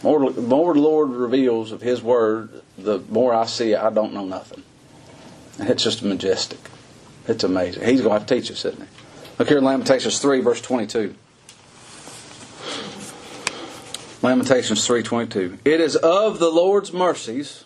More, 0.04 0.30
more 0.30 0.74
the 0.74 0.80
Lord 0.80 1.10
reveals 1.10 1.72
of 1.72 1.80
His 1.80 2.04
word, 2.04 2.62
the 2.78 3.00
more 3.08 3.34
I 3.34 3.46
see. 3.46 3.74
I 3.74 3.90
don't 3.90 4.14
know 4.14 4.24
nothing. 4.24 4.62
It's 5.58 5.82
just 5.82 6.04
majestic. 6.04 6.60
It's 7.28 7.44
amazing. 7.44 7.84
He's 7.84 8.00
going 8.00 8.14
to 8.14 8.18
have 8.18 8.26
to 8.26 8.34
teach 8.34 8.50
us, 8.50 8.64
isn't 8.64 8.80
he? 8.80 8.88
Look 9.38 9.48
here 9.48 9.58
in 9.58 9.64
Lamentations 9.64 10.18
3, 10.18 10.40
verse 10.40 10.60
22. 10.60 11.14
Lamentations 14.22 14.86
3:22. 14.86 15.58
It 15.64 15.80
is 15.80 15.94
of 15.94 16.38
the 16.38 16.50
Lord's 16.50 16.92
mercies 16.92 17.64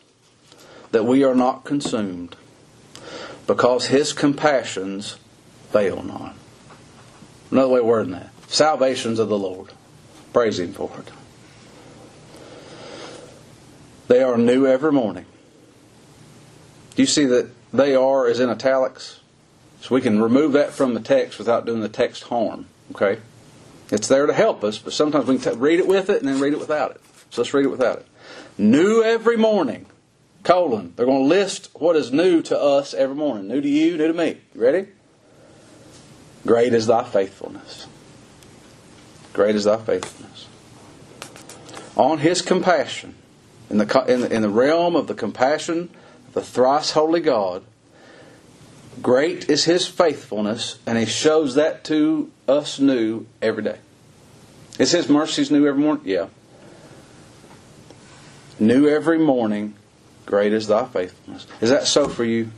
that 0.90 1.04
we 1.04 1.24
are 1.24 1.34
not 1.34 1.64
consumed, 1.64 2.36
because 3.46 3.86
his 3.86 4.12
compassions 4.12 5.16
fail 5.70 6.02
not. 6.02 6.34
Another 7.50 7.68
way 7.68 7.80
of 7.80 7.86
wording 7.86 8.12
that. 8.12 8.30
Salvation's 8.48 9.18
of 9.18 9.28
the 9.28 9.38
Lord. 9.38 9.72
Praise 10.32 10.58
him 10.58 10.72
for 10.72 10.90
it. 10.98 11.10
They 14.08 14.22
are 14.22 14.36
new 14.36 14.66
every 14.66 14.92
morning. 14.92 15.26
Do 16.96 17.02
you 17.02 17.06
see 17.06 17.24
that 17.26 17.48
they 17.72 17.94
are 17.94 18.28
is 18.28 18.40
in 18.40 18.50
italics? 18.50 19.19
So 19.80 19.94
we 19.94 20.00
can 20.00 20.22
remove 20.22 20.52
that 20.52 20.72
from 20.72 20.94
the 20.94 21.00
text 21.00 21.38
without 21.38 21.64
doing 21.64 21.80
the 21.80 21.88
text 21.88 22.24
harm. 22.24 22.66
Okay? 22.92 23.20
It's 23.90 24.08
there 24.08 24.26
to 24.26 24.32
help 24.32 24.62
us, 24.62 24.78
but 24.78 24.92
sometimes 24.92 25.26
we 25.26 25.38
can 25.38 25.54
t- 25.54 25.58
read 25.58 25.80
it 25.80 25.86
with 25.86 26.10
it 26.10 26.20
and 26.20 26.28
then 26.28 26.40
read 26.40 26.52
it 26.52 26.60
without 26.60 26.92
it. 26.92 27.00
So 27.30 27.42
let's 27.42 27.54
read 27.54 27.64
it 27.64 27.70
without 27.70 27.98
it. 27.98 28.06
New 28.58 29.02
every 29.02 29.36
morning, 29.36 29.86
colon. 30.42 30.92
They're 30.96 31.06
going 31.06 31.22
to 31.22 31.28
list 31.28 31.70
what 31.74 31.96
is 31.96 32.12
new 32.12 32.42
to 32.42 32.60
us 32.60 32.94
every 32.94 33.16
morning. 33.16 33.48
New 33.48 33.60
to 33.60 33.68
you, 33.68 33.96
new 33.96 34.06
to 34.06 34.12
me. 34.12 34.38
You 34.54 34.60
ready? 34.60 34.86
Great 36.46 36.72
is 36.72 36.86
thy 36.86 37.04
faithfulness. 37.04 37.86
Great 39.32 39.54
is 39.54 39.64
thy 39.64 39.76
faithfulness. 39.76 40.46
On 41.96 42.18
his 42.18 42.42
compassion, 42.42 43.14
in 43.68 43.78
the, 43.78 44.04
in 44.08 44.20
the, 44.22 44.32
in 44.34 44.42
the 44.42 44.48
realm 44.48 44.96
of 44.96 45.06
the 45.06 45.14
compassion 45.14 45.90
of 46.28 46.34
the 46.34 46.42
thrice 46.42 46.92
holy 46.92 47.20
God, 47.20 47.62
Great 49.02 49.48
is 49.48 49.64
his 49.64 49.86
faithfulness, 49.86 50.78
and 50.86 50.98
he 50.98 51.06
shows 51.06 51.54
that 51.54 51.84
to 51.84 52.30
us 52.48 52.78
new 52.78 53.26
every 53.40 53.62
day. 53.62 53.78
Is 54.78 54.92
his 54.92 55.08
mercies 55.08 55.50
new 55.50 55.66
every 55.66 55.82
morning? 55.82 56.02
Yeah. 56.06 56.26
New 58.58 58.88
every 58.88 59.18
morning, 59.18 59.74
great 60.26 60.52
is 60.52 60.66
thy 60.66 60.84
faithfulness. 60.84 61.46
Is 61.60 61.70
that 61.70 61.86
so 61.86 62.08
for 62.08 62.24
you? 62.24 62.50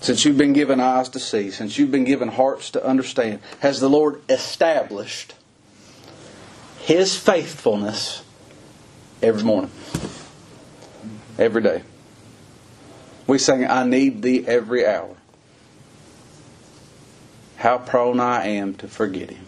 Since 0.00 0.24
you've 0.24 0.38
been 0.38 0.52
given 0.52 0.80
eyes 0.80 1.08
to 1.10 1.20
see, 1.20 1.50
since 1.50 1.78
you've 1.78 1.92
been 1.92 2.04
given 2.04 2.28
hearts 2.28 2.70
to 2.70 2.84
understand, 2.84 3.40
has 3.60 3.80
the 3.80 3.88
Lord 3.88 4.20
established 4.28 5.34
his 6.80 7.16
faithfulness 7.16 8.22
every 9.22 9.44
morning, 9.44 9.70
every 11.38 11.62
day? 11.62 11.82
We 13.32 13.38
sing, 13.38 13.64
I 13.64 13.84
need 13.84 14.20
thee 14.20 14.44
every 14.46 14.86
hour. 14.86 15.16
How 17.56 17.78
prone 17.78 18.20
I 18.20 18.46
am 18.46 18.74
to 18.74 18.88
forget 18.88 19.30
him. 19.30 19.46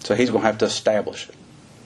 So 0.00 0.16
he's 0.16 0.28
going 0.28 0.42
to 0.42 0.46
have 0.48 0.58
to 0.58 0.64
establish 0.64 1.28
it. 1.28 1.36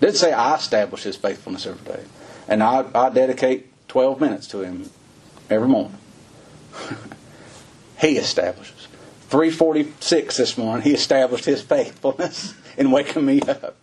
Did 0.01 0.17
say 0.17 0.33
I 0.33 0.55
establish 0.55 1.03
his 1.03 1.15
faithfulness 1.15 1.67
every 1.67 1.85
day. 1.85 2.03
And 2.49 2.63
I, 2.63 2.87
I 2.95 3.11
dedicate 3.11 3.67
12 3.89 4.19
minutes 4.19 4.47
to 4.47 4.61
him 4.63 4.89
every 5.51 5.69
morning. 5.69 5.99
he 8.01 8.17
establishes. 8.17 8.89
346 9.29 10.39
this 10.39 10.57
morning, 10.57 10.85
he 10.85 10.95
established 10.95 11.45
his 11.45 11.61
faithfulness 11.61 12.55
in 12.79 12.91
waking 12.91 13.27
me 13.27 13.43
up. 13.43 13.77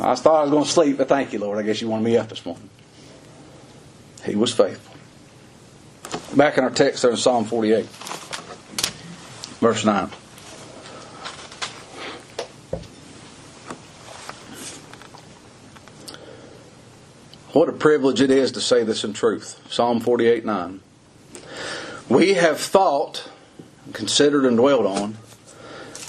I 0.00 0.14
thought 0.14 0.38
I 0.38 0.42
was 0.44 0.50
going 0.50 0.64
to 0.64 0.70
sleep, 0.70 0.96
but 0.96 1.10
thank 1.10 1.34
you, 1.34 1.40
Lord. 1.40 1.58
I 1.58 1.62
guess 1.62 1.82
you 1.82 1.88
wanted 1.88 2.04
me 2.04 2.16
up 2.16 2.30
this 2.30 2.46
morning. 2.46 2.70
He 4.28 4.36
was 4.36 4.52
faithful. 4.52 4.94
Back 6.36 6.58
in 6.58 6.64
our 6.64 6.70
text 6.70 7.02
there 7.02 7.10
in 7.10 7.16
Psalm 7.16 7.46
48, 7.46 7.86
verse 9.60 9.84
9. 9.84 10.10
What 17.52 17.70
a 17.70 17.72
privilege 17.72 18.20
it 18.20 18.30
is 18.30 18.52
to 18.52 18.60
say 18.60 18.84
this 18.84 19.02
in 19.02 19.14
truth. 19.14 19.60
Psalm 19.70 20.00
48 20.00 20.44
9. 20.44 20.80
We 22.10 22.34
have 22.34 22.60
thought, 22.60 23.30
considered 23.94 24.44
and 24.44 24.58
dwelt 24.58 24.84
on, 24.84 25.16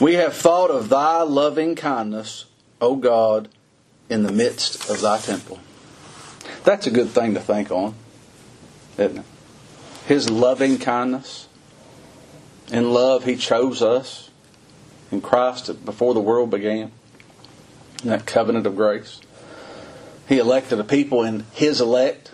we 0.01 0.15
have 0.15 0.33
thought 0.33 0.71
of 0.71 0.89
thy 0.89 1.21
loving 1.21 1.75
kindness, 1.75 2.45
O 2.81 2.97
God, 2.97 3.47
in 4.09 4.23
the 4.23 4.31
midst 4.31 4.89
of 4.89 4.99
thy 5.01 5.17
temple. 5.17 5.59
That's 6.63 6.87
a 6.87 6.91
good 6.91 7.09
thing 7.09 7.33
to 7.33 7.39
think 7.39 7.71
on, 7.71 7.95
isn't 8.99 9.19
it? 9.19 9.25
His 10.05 10.29
loving 10.29 10.77
kindness. 10.77 11.47
In 12.71 12.91
love, 12.93 13.25
He 13.25 13.35
chose 13.35 13.81
us 13.81 14.29
in 15.11 15.21
Christ 15.21 15.85
before 15.85 16.13
the 16.13 16.19
world 16.19 16.49
began. 16.49 16.91
In 18.03 18.09
that 18.09 18.25
covenant 18.25 18.65
of 18.65 18.75
grace. 18.75 19.19
He 20.27 20.37
elected 20.37 20.79
a 20.79 20.83
people 20.83 21.23
in 21.23 21.45
His 21.53 21.81
elect. 21.81 22.31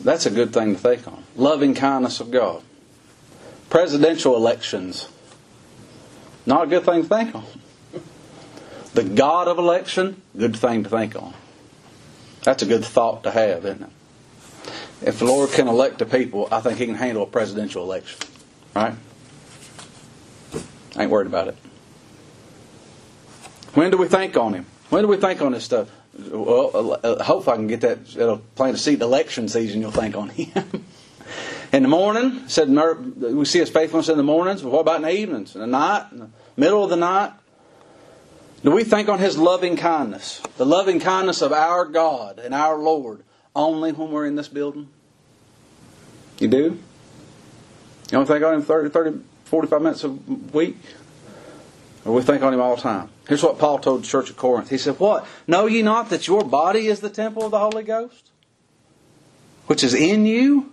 That's 0.00 0.26
a 0.26 0.30
good 0.30 0.52
thing 0.52 0.74
to 0.74 0.80
think 0.80 1.06
on. 1.06 1.24
Loving 1.36 1.74
kindness 1.74 2.20
of 2.20 2.30
God. 2.30 2.62
Presidential 3.70 4.36
elections. 4.36 5.08
Not 6.46 6.64
a 6.64 6.66
good 6.66 6.84
thing 6.84 7.02
to 7.02 7.08
think 7.08 7.34
on. 7.34 7.44
The 8.94 9.04
God 9.04 9.48
of 9.48 9.58
election, 9.58 10.22
good 10.36 10.56
thing 10.56 10.84
to 10.84 10.88
think 10.88 11.14
on. 11.14 11.34
That's 12.42 12.62
a 12.62 12.66
good 12.66 12.84
thought 12.84 13.24
to 13.24 13.30
have, 13.30 13.64
isn't 13.64 13.82
it? 13.82 13.90
If 15.02 15.20
the 15.20 15.24
Lord 15.24 15.50
can 15.50 15.68
elect 15.68 15.98
the 15.98 16.06
people, 16.06 16.48
I 16.50 16.60
think 16.60 16.78
He 16.78 16.86
can 16.86 16.94
handle 16.94 17.22
a 17.22 17.26
presidential 17.26 17.82
election. 17.82 18.18
Right? 18.74 18.94
I 20.96 21.02
ain't 21.02 21.10
worried 21.10 21.28
about 21.28 21.48
it. 21.48 21.56
When 23.74 23.90
do 23.90 23.96
we 23.96 24.08
think 24.08 24.36
on 24.36 24.54
Him? 24.54 24.66
When 24.90 25.02
do 25.02 25.08
we 25.08 25.16
think 25.16 25.40
on 25.40 25.52
this 25.52 25.64
stuff? 25.64 25.88
Well, 26.18 26.98
uh, 27.02 27.22
hopefully 27.22 27.54
I 27.54 27.56
can 27.56 27.66
get 27.68 27.82
that. 27.82 27.98
It'll 28.16 28.38
plant 28.38 28.74
a 28.74 28.78
seed. 28.78 29.02
Election 29.02 29.48
season, 29.48 29.80
you'll 29.80 29.92
think 29.92 30.16
on 30.16 30.30
Him. 30.30 30.84
in 31.72 31.82
the 31.82 31.88
morning, 31.88 32.48
said 32.48 32.68
we 32.68 33.44
see 33.44 33.60
His 33.60 33.70
faithfulness 33.70 34.08
in 34.08 34.16
the 34.16 34.24
mornings. 34.24 34.62
But 34.62 34.72
what 34.72 34.80
about 34.80 34.96
in 34.96 35.02
the 35.02 35.12
evenings, 35.12 35.54
in 35.54 35.60
the 35.60 35.66
night, 35.68 36.06
in 36.10 36.18
the 36.18 36.30
middle 36.56 36.82
of 36.82 36.90
the 36.90 36.96
night? 36.96 37.32
Do 38.64 38.72
we 38.72 38.82
think 38.82 39.08
on 39.08 39.20
His 39.20 39.38
loving 39.38 39.76
kindness, 39.76 40.42
the 40.56 40.66
loving 40.66 40.98
kindness 40.98 41.42
of 41.42 41.52
our 41.52 41.84
God 41.84 42.40
and 42.40 42.52
our 42.52 42.76
Lord, 42.76 43.22
only 43.58 43.92
when 43.92 44.10
we're 44.10 44.26
in 44.26 44.36
this 44.36 44.48
building? 44.48 44.88
You 46.38 46.48
do? 46.48 46.58
You 46.58 46.78
don't 48.12 48.26
think 48.26 48.42
on 48.44 48.54
Him 48.54 48.62
30, 48.62 48.88
30 48.88 49.20
45 49.44 49.82
minutes 49.82 50.04
a 50.04 50.08
week? 50.08 50.76
Or 52.04 52.14
we 52.14 52.22
think 52.22 52.42
on 52.42 52.54
Him 52.54 52.60
all 52.60 52.76
the 52.76 52.82
time? 52.82 53.10
Here's 53.28 53.42
what 53.42 53.58
Paul 53.58 53.78
told 53.78 54.02
the 54.02 54.06
church 54.06 54.30
of 54.30 54.36
Corinth. 54.36 54.70
He 54.70 54.78
said, 54.78 54.98
What? 54.98 55.26
Know 55.46 55.66
ye 55.66 55.82
not 55.82 56.10
that 56.10 56.26
your 56.26 56.44
body 56.44 56.86
is 56.86 57.00
the 57.00 57.10
temple 57.10 57.44
of 57.44 57.50
the 57.50 57.58
Holy 57.58 57.82
Ghost? 57.82 58.30
Which 59.66 59.84
is 59.84 59.92
in 59.92 60.24
you? 60.24 60.72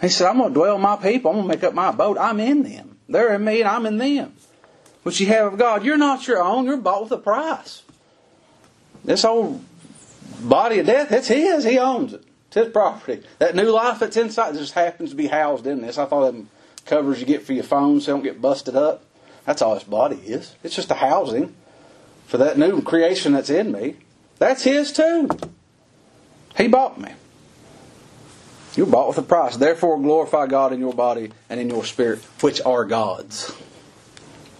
He 0.00 0.08
said, 0.08 0.26
I'm 0.26 0.38
going 0.38 0.50
to 0.50 0.54
dwell 0.54 0.76
in 0.76 0.82
my 0.82 0.96
people. 0.96 1.30
I'm 1.30 1.36
going 1.38 1.48
to 1.48 1.56
make 1.56 1.64
up 1.64 1.72
my 1.72 1.88
abode. 1.90 2.18
I'm 2.18 2.40
in 2.40 2.64
them. 2.64 2.98
They're 3.08 3.34
in 3.34 3.44
me 3.44 3.60
and 3.60 3.68
I'm 3.68 3.86
in 3.86 3.96
them 3.96 4.34
which 5.02 5.20
you 5.20 5.26
have 5.26 5.52
of 5.52 5.58
God. 5.58 5.84
You're 5.84 5.96
not 5.96 6.26
your 6.26 6.42
own. 6.42 6.64
You're 6.64 6.76
bought 6.76 7.04
with 7.04 7.12
a 7.12 7.18
price. 7.18 7.82
This 9.04 9.24
old 9.24 9.64
body 10.42 10.78
of 10.78 10.86
death, 10.86 11.12
it's 11.12 11.28
His. 11.28 11.64
He 11.64 11.78
owns 11.78 12.12
it. 12.12 12.24
It's 12.48 12.56
His 12.56 12.68
property. 12.68 13.22
That 13.38 13.54
new 13.54 13.70
life 13.70 13.98
that's 13.98 14.16
inside 14.16 14.54
just 14.54 14.74
happens 14.74 15.10
to 15.10 15.16
be 15.16 15.26
housed 15.26 15.66
in 15.66 15.82
this. 15.82 15.98
I 15.98 16.06
thought 16.06 16.32
them 16.32 16.48
covers 16.86 17.20
you 17.20 17.26
get 17.26 17.42
for 17.42 17.52
your 17.52 17.64
phone 17.64 18.00
so 18.00 18.06
they 18.06 18.12
don't 18.12 18.24
get 18.24 18.40
busted 18.40 18.76
up. 18.76 19.04
That's 19.44 19.62
all 19.62 19.74
this 19.74 19.84
body 19.84 20.16
is. 20.16 20.54
It's 20.62 20.74
just 20.74 20.90
a 20.90 20.94
housing 20.94 21.54
for 22.26 22.38
that 22.38 22.58
new 22.58 22.82
creation 22.82 23.32
that's 23.32 23.50
in 23.50 23.72
me. 23.72 23.96
That's 24.38 24.64
His 24.64 24.92
too. 24.92 25.28
He 26.56 26.68
bought 26.68 27.00
me. 27.00 27.12
You're 28.74 28.86
bought 28.86 29.08
with 29.08 29.18
a 29.18 29.22
price. 29.22 29.56
Therefore, 29.56 30.00
glorify 30.00 30.46
God 30.46 30.72
in 30.72 30.80
your 30.80 30.94
body 30.94 31.30
and 31.50 31.60
in 31.60 31.68
your 31.68 31.84
spirit, 31.84 32.20
which 32.40 32.60
are 32.62 32.84
God's. 32.84 33.54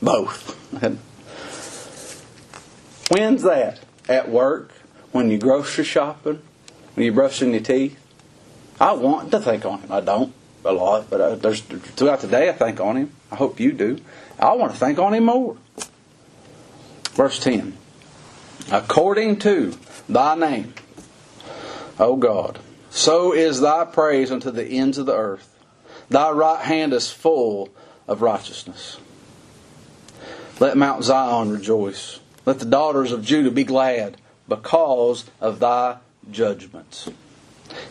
Both. 0.02 0.58
When's 3.10 3.42
that? 3.42 3.80
At 4.08 4.28
work? 4.28 4.71
When 5.12 5.30
you're 5.30 5.38
grocery 5.38 5.84
shopping? 5.84 6.42
When 6.94 7.04
you're 7.04 7.14
brushing 7.14 7.52
your 7.52 7.60
teeth? 7.60 7.98
I 8.80 8.92
want 8.92 9.30
to 9.30 9.40
think 9.40 9.64
on 9.64 9.80
him. 9.80 9.92
I 9.92 10.00
don't 10.00 10.34
a 10.64 10.72
lot, 10.72 11.10
but 11.10 11.20
uh, 11.20 11.34
there's 11.36 11.60
throughout 11.60 12.20
the 12.20 12.28
day 12.28 12.48
I 12.48 12.52
think 12.52 12.80
on 12.80 12.96
him. 12.96 13.12
I 13.30 13.36
hope 13.36 13.60
you 13.60 13.72
do. 13.72 13.98
I 14.38 14.52
want 14.54 14.72
to 14.72 14.78
think 14.78 14.98
on 14.98 15.14
him 15.14 15.24
more. 15.24 15.56
Verse 17.12 17.38
10. 17.40 17.76
According 18.70 19.38
to 19.40 19.76
thy 20.08 20.34
name, 20.34 20.74
O 21.98 22.16
God, 22.16 22.58
so 22.90 23.32
is 23.32 23.60
thy 23.60 23.84
praise 23.84 24.30
unto 24.30 24.50
the 24.50 24.64
ends 24.64 24.98
of 24.98 25.06
the 25.06 25.16
earth. 25.16 25.48
Thy 26.08 26.30
right 26.30 26.64
hand 26.64 26.92
is 26.92 27.10
full 27.10 27.70
of 28.06 28.22
righteousness. 28.22 28.98
Let 30.60 30.76
Mount 30.76 31.04
Zion 31.04 31.50
rejoice. 31.50 32.20
Let 32.46 32.58
the 32.58 32.66
daughters 32.66 33.12
of 33.12 33.24
Judah 33.24 33.50
be 33.50 33.64
glad 33.64 34.16
because 34.48 35.24
of 35.40 35.60
thy 35.60 35.98
judgments. 36.30 37.08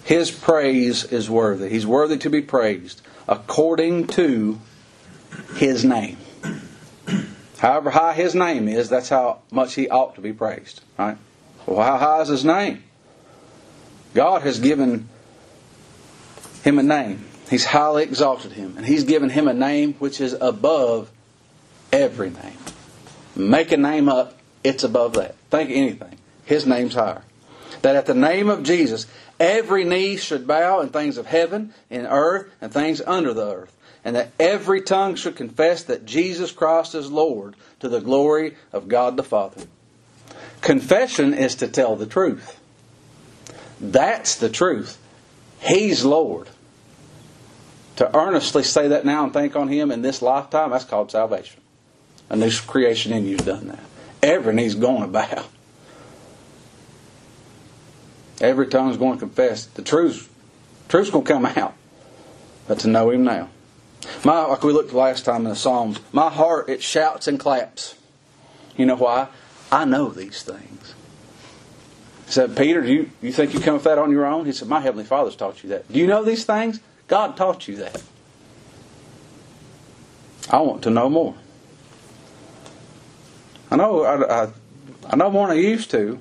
His 0.03 0.31
praise 0.31 1.03
is 1.05 1.29
worthy. 1.29 1.69
He's 1.69 1.87
worthy 1.87 2.17
to 2.17 2.29
be 2.29 2.41
praised 2.41 3.01
according 3.27 4.07
to 4.07 4.59
his 5.55 5.83
name. 5.85 6.17
However 7.57 7.91
high 7.91 8.13
his 8.13 8.33
name 8.33 8.67
is, 8.67 8.89
that's 8.89 9.09
how 9.09 9.39
much 9.51 9.75
he 9.75 9.87
ought 9.89 10.15
to 10.15 10.21
be 10.21 10.33
praised. 10.33 10.81
Right? 10.97 11.17
Well, 11.65 11.85
how 11.85 11.97
high 11.97 12.21
is 12.21 12.27
his 12.27 12.43
name? 12.43 12.83
God 14.13 14.41
has 14.41 14.59
given 14.59 15.07
him 16.63 16.79
a 16.79 16.83
name. 16.83 17.25
He's 17.49 17.65
highly 17.65 18.03
exalted 18.03 18.53
him, 18.53 18.77
and 18.77 18.85
he's 18.85 19.03
given 19.03 19.29
him 19.29 19.47
a 19.47 19.53
name 19.53 19.93
which 19.95 20.21
is 20.21 20.33
above 20.33 21.11
every 21.91 22.29
name. 22.29 22.57
Make 23.35 23.71
a 23.71 23.77
name 23.77 24.09
up, 24.09 24.37
it's 24.63 24.83
above 24.83 25.13
that. 25.13 25.35
Think 25.49 25.69
anything. 25.69 26.17
His 26.51 26.67
name's 26.67 26.95
higher. 26.95 27.23
That 27.81 27.95
at 27.95 28.07
the 28.07 28.13
name 28.13 28.49
of 28.49 28.63
Jesus, 28.63 29.07
every 29.39 29.85
knee 29.85 30.17
should 30.17 30.45
bow 30.45 30.81
in 30.81 30.89
things 30.89 31.17
of 31.17 31.25
heaven, 31.25 31.73
in 31.89 32.05
earth, 32.05 32.51
and 32.59 32.73
things 32.73 32.99
under 33.07 33.33
the 33.33 33.55
earth. 33.55 33.77
And 34.03 34.17
that 34.17 34.33
every 34.37 34.81
tongue 34.81 35.15
should 35.15 35.37
confess 35.37 35.83
that 35.83 36.05
Jesus 36.05 36.51
Christ 36.51 36.93
is 36.93 37.09
Lord 37.09 37.55
to 37.79 37.87
the 37.87 38.01
glory 38.01 38.57
of 38.73 38.89
God 38.89 39.15
the 39.15 39.23
Father. 39.23 39.61
Confession 40.59 41.33
is 41.33 41.55
to 41.55 41.69
tell 41.69 41.95
the 41.95 42.05
truth. 42.05 42.59
That's 43.79 44.35
the 44.35 44.49
truth. 44.49 45.01
He's 45.61 46.03
Lord. 46.03 46.49
To 47.95 48.13
earnestly 48.13 48.63
say 48.63 48.89
that 48.89 49.05
now 49.05 49.23
and 49.23 49.31
think 49.31 49.55
on 49.55 49.69
Him 49.69 49.89
in 49.89 50.01
this 50.01 50.21
lifetime, 50.21 50.71
that's 50.71 50.83
called 50.83 51.11
salvation. 51.11 51.61
A 52.29 52.35
new 52.35 52.51
creation 52.51 53.13
in 53.13 53.25
you's 53.25 53.39
done 53.39 53.69
that. 53.69 53.83
Every 54.21 54.53
knee's 54.53 54.75
going 54.75 55.03
to 55.03 55.07
bow. 55.07 55.45
Every 58.41 58.67
tongue's 58.67 58.97
going 58.97 59.13
to 59.13 59.19
confess. 59.19 59.65
The 59.65 59.83
truth, 59.83 60.29
truth's 60.89 61.11
going 61.11 61.23
to 61.25 61.33
come 61.33 61.45
out. 61.45 61.75
But 62.67 62.79
to 62.79 62.87
know 62.87 63.11
Him 63.11 63.23
now. 63.23 63.49
My, 64.25 64.45
like 64.45 64.63
we 64.63 64.73
looked 64.73 64.93
last 64.93 65.25
time 65.25 65.43
in 65.43 65.49
the 65.49 65.55
Psalms, 65.55 65.99
my 66.11 66.29
heart, 66.29 66.69
it 66.69 66.81
shouts 66.81 67.27
and 67.27 67.39
claps. 67.39 67.95
You 68.75 68.87
know 68.87 68.95
why? 68.95 69.27
I 69.71 69.85
know 69.85 70.09
these 70.09 70.41
things. 70.41 70.95
He 72.25 72.31
said, 72.31 72.57
Peter, 72.57 72.81
do 72.81 72.91
you, 72.91 73.11
you 73.21 73.31
think 73.31 73.53
you 73.53 73.59
come 73.59 73.75
with 73.75 73.83
that 73.83 73.99
on 73.99 74.09
your 74.09 74.25
own? 74.25 74.45
He 74.45 74.53
said, 74.53 74.67
My 74.67 74.79
Heavenly 74.79 75.05
Father's 75.05 75.35
taught 75.35 75.63
you 75.63 75.69
that. 75.69 75.91
Do 75.91 75.99
you 75.99 76.07
know 76.07 76.23
these 76.23 76.45
things? 76.45 76.79
God 77.07 77.37
taught 77.37 77.67
you 77.67 77.75
that. 77.77 78.01
I 80.49 80.61
want 80.61 80.81
to 80.83 80.89
know 80.89 81.09
more. 81.09 81.35
I 83.69 83.75
know 83.75 84.03
I, 84.03 84.43
I, 84.43 84.51
I 85.09 85.15
know 85.15 85.29
more 85.29 85.47
than 85.47 85.57
I 85.57 85.59
used 85.59 85.91
to. 85.91 86.19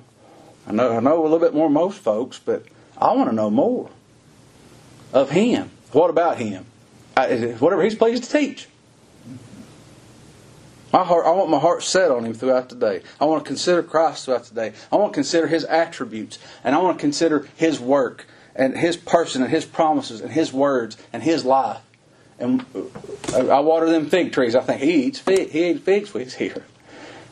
I 0.66 0.72
know 0.72 0.96
I 0.96 1.00
know 1.00 1.20
a 1.20 1.22
little 1.22 1.38
bit 1.38 1.54
more 1.54 1.66
than 1.66 1.74
most 1.74 1.98
folks, 1.98 2.38
but 2.38 2.64
I 2.96 3.14
want 3.14 3.30
to 3.30 3.34
know 3.34 3.50
more 3.50 3.90
of 5.12 5.30
Him. 5.30 5.70
What 5.92 6.10
about 6.10 6.38
Him? 6.38 6.66
I, 7.16 7.34
whatever 7.58 7.82
He's 7.82 7.94
pleased 7.94 8.24
to 8.24 8.30
teach. 8.30 8.68
My 10.92 11.04
heart, 11.04 11.24
I 11.24 11.30
want 11.30 11.50
my 11.50 11.58
heart 11.58 11.82
set 11.82 12.10
on 12.10 12.24
Him 12.24 12.34
throughout 12.34 12.68
the 12.68 12.74
day. 12.74 13.02
I 13.20 13.24
want 13.24 13.44
to 13.44 13.48
consider 13.48 13.82
Christ 13.82 14.24
throughout 14.24 14.44
the 14.44 14.54
day. 14.54 14.72
I 14.90 14.96
want 14.96 15.12
to 15.12 15.16
consider 15.16 15.46
His 15.46 15.64
attributes, 15.64 16.38
and 16.64 16.74
I 16.74 16.78
want 16.78 16.98
to 16.98 17.00
consider 17.00 17.48
His 17.56 17.78
work 17.78 18.26
and 18.56 18.76
His 18.76 18.96
person 18.96 19.42
and 19.42 19.50
His 19.50 19.64
promises 19.64 20.20
and 20.20 20.32
His 20.32 20.52
words 20.52 20.96
and 21.12 21.22
His 21.22 21.44
life. 21.44 21.80
And 22.38 22.64
uh, 23.32 23.48
I 23.48 23.60
water 23.60 23.88
them 23.88 24.08
fig 24.08 24.32
trees. 24.32 24.54
I 24.54 24.62
think 24.62 24.80
He 24.82 25.04
eats 25.04 25.20
fig. 25.20 25.50
He 25.50 25.62
ate 25.62 25.80
figs 25.80 26.12
when 26.12 26.24
He's 26.24 26.34
here. 26.34 26.64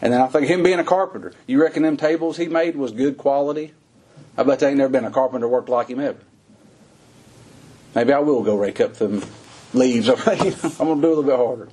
And 0.01 0.13
then 0.13 0.21
I 0.21 0.27
think 0.29 0.47
him 0.47 0.63
being 0.63 0.79
a 0.79 0.85
carpenter. 0.85 1.33
You 1.47 1.61
reckon 1.61 1.83
them 1.83 1.97
tables 1.97 2.37
he 2.37 2.47
made 2.47 2.77
was 2.77 2.93
good 2.93 3.19
quality? 3.19 3.75
I 4.37 4.45
bet 4.45 4.61
there 4.61 4.69
ain't 4.69 4.79
never 4.79 4.93
been 4.93 5.05
a 5.05 5.11
carpenter 5.11 5.49
worked 5.49 5.69
like 5.69 5.89
him 5.89 5.99
ever. 5.99 6.19
Maybe 7.95 8.13
I 8.13 8.21
will 8.21 8.43
go 8.43 8.57
rake 8.57 8.81
up 8.81 8.95
them 8.95 9.25
leaves. 9.75 10.09
I'm 10.09 10.17
going 10.17 10.37
to 10.39 10.77
do 10.79 10.87
a 10.87 10.93
little 10.95 11.23
bit 11.23 11.37
harder. 11.37 11.69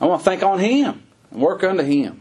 I 0.00 0.06
want 0.06 0.22
to 0.22 0.30
think 0.30 0.42
on 0.42 0.60
him 0.60 1.02
and 1.30 1.40
work 1.40 1.64
unto 1.64 1.82
him. 1.82 2.20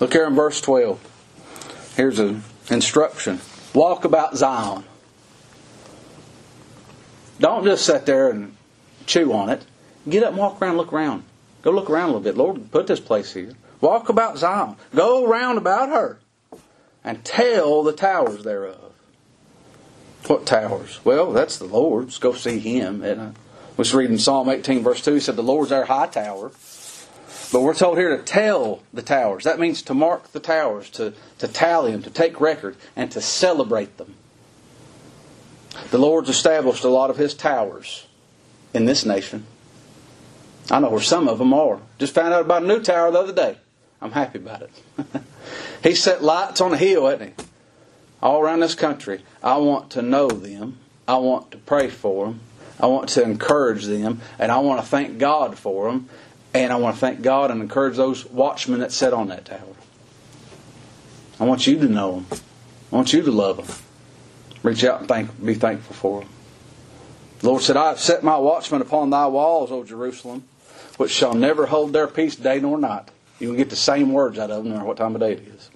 Look 0.00 0.12
here 0.12 0.26
in 0.26 0.34
verse 0.34 0.60
12. 0.60 1.92
Here's 1.96 2.18
an 2.18 2.42
instruction. 2.70 3.40
Walk 3.74 4.04
about 4.04 4.36
Zion. 4.36 4.84
Don't 7.38 7.64
just 7.64 7.86
sit 7.86 8.06
there 8.06 8.30
and 8.30 8.56
chew 9.06 9.32
on 9.32 9.48
it. 9.48 9.64
Get 10.08 10.22
up 10.22 10.30
and 10.30 10.38
walk 10.38 10.60
around, 10.60 10.76
look 10.76 10.92
around. 10.92 11.24
Go 11.62 11.70
look 11.70 11.90
around 11.90 12.10
a 12.10 12.12
little 12.12 12.20
bit. 12.22 12.36
Lord, 12.36 12.70
put 12.70 12.86
this 12.86 13.00
place 13.00 13.32
here. 13.32 13.52
Walk 13.80 14.08
about 14.08 14.38
Zion. 14.38 14.76
Go 14.94 15.26
round 15.26 15.58
about 15.58 15.88
her. 15.90 16.18
And 17.04 17.24
tell 17.24 17.82
the 17.82 17.92
towers 17.92 18.42
thereof. 18.42 18.92
What 20.26 20.46
towers? 20.46 21.00
Well, 21.04 21.32
that's 21.32 21.58
the 21.58 21.64
Lord's. 21.64 22.18
Go 22.18 22.34
see 22.34 22.58
Him. 22.58 23.02
And 23.02 23.20
I 23.20 23.24
uh, 23.26 23.32
was 23.76 23.94
reading 23.94 24.18
Psalm 24.18 24.48
18, 24.48 24.82
verse 24.82 25.02
2. 25.02 25.14
He 25.14 25.20
said, 25.20 25.36
The 25.36 25.42
Lord's 25.42 25.72
our 25.72 25.84
high 25.84 26.08
tower. 26.08 26.50
But 27.50 27.62
we're 27.62 27.74
told 27.74 27.96
here 27.96 28.14
to 28.14 28.22
tell 28.22 28.82
the 28.92 29.00
towers. 29.00 29.44
That 29.44 29.58
means 29.58 29.80
to 29.82 29.94
mark 29.94 30.32
the 30.32 30.40
towers, 30.40 30.90
to, 30.90 31.14
to 31.38 31.48
tally 31.48 31.92
them, 31.92 32.02
to 32.02 32.10
take 32.10 32.40
record, 32.40 32.76
and 32.94 33.10
to 33.12 33.22
celebrate 33.22 33.96
them. 33.96 34.14
The 35.90 35.98
Lord's 35.98 36.28
established 36.28 36.84
a 36.84 36.88
lot 36.88 37.08
of 37.08 37.16
His 37.16 37.32
towers 37.32 38.06
in 38.74 38.84
this 38.84 39.06
nation. 39.06 39.46
I 40.70 40.80
know 40.80 40.90
where 40.90 41.00
some 41.00 41.28
of 41.28 41.38
them 41.38 41.54
are. 41.54 41.80
Just 41.98 42.14
found 42.14 42.34
out 42.34 42.42
about 42.42 42.64
a 42.64 42.66
new 42.66 42.82
tower 42.82 43.10
the 43.10 43.20
other 43.20 43.32
day. 43.32 43.56
I'm 44.00 44.12
happy 44.12 44.38
about 44.38 44.62
it. 44.62 44.70
he 45.82 45.94
set 45.94 46.22
lights 46.22 46.60
on 46.60 46.72
a 46.72 46.76
hill, 46.76 47.06
hasn't 47.06 47.38
he? 47.38 47.44
All 48.22 48.40
around 48.40 48.60
this 48.60 48.74
country. 48.74 49.22
I 49.42 49.56
want 49.58 49.90
to 49.90 50.02
know 50.02 50.28
them. 50.28 50.78
I 51.06 51.16
want 51.16 51.50
to 51.52 51.58
pray 51.58 51.88
for 51.88 52.26
them. 52.26 52.40
I 52.80 52.86
want 52.86 53.08
to 53.10 53.22
encourage 53.22 53.84
them. 53.84 54.20
And 54.38 54.52
I 54.52 54.58
want 54.58 54.80
to 54.80 54.86
thank 54.86 55.18
God 55.18 55.58
for 55.58 55.90
them. 55.90 56.08
And 56.54 56.72
I 56.72 56.76
want 56.76 56.96
to 56.96 57.00
thank 57.00 57.22
God 57.22 57.50
and 57.50 57.60
encourage 57.60 57.96
those 57.96 58.24
watchmen 58.26 58.80
that 58.80 58.92
sit 58.92 59.12
on 59.12 59.28
that 59.28 59.44
tower. 59.44 59.76
I 61.40 61.44
want 61.44 61.66
you 61.66 61.78
to 61.78 61.88
know 61.88 62.12
them. 62.16 62.26
I 62.92 62.96
want 62.96 63.12
you 63.12 63.22
to 63.22 63.30
love 63.30 63.58
them. 63.58 63.76
Reach 64.62 64.82
out 64.84 65.00
and 65.00 65.08
thank, 65.08 65.44
be 65.44 65.54
thankful 65.54 65.94
for 65.94 66.20
them. 66.20 66.28
The 67.40 67.48
Lord 67.48 67.62
said, 67.62 67.76
I 67.76 67.90
have 67.90 68.00
set 68.00 68.24
my 68.24 68.36
watchmen 68.36 68.82
upon 68.82 69.10
thy 69.10 69.26
walls, 69.26 69.70
O 69.70 69.84
Jerusalem, 69.84 70.44
which 70.96 71.12
shall 71.12 71.34
never 71.34 71.66
hold 71.66 71.92
their 71.92 72.08
peace 72.08 72.34
day 72.34 72.58
nor 72.58 72.76
night. 72.78 73.08
You 73.38 73.48
can 73.48 73.56
get 73.56 73.70
the 73.70 73.76
same 73.76 74.12
words 74.12 74.38
out 74.38 74.50
of 74.50 74.64
them 74.64 74.72
no 74.72 74.76
matter 74.76 74.86
what 74.86 74.96
time 74.96 75.14
of 75.14 75.20
day 75.20 75.32
it 75.32 75.46
is. 75.46 75.70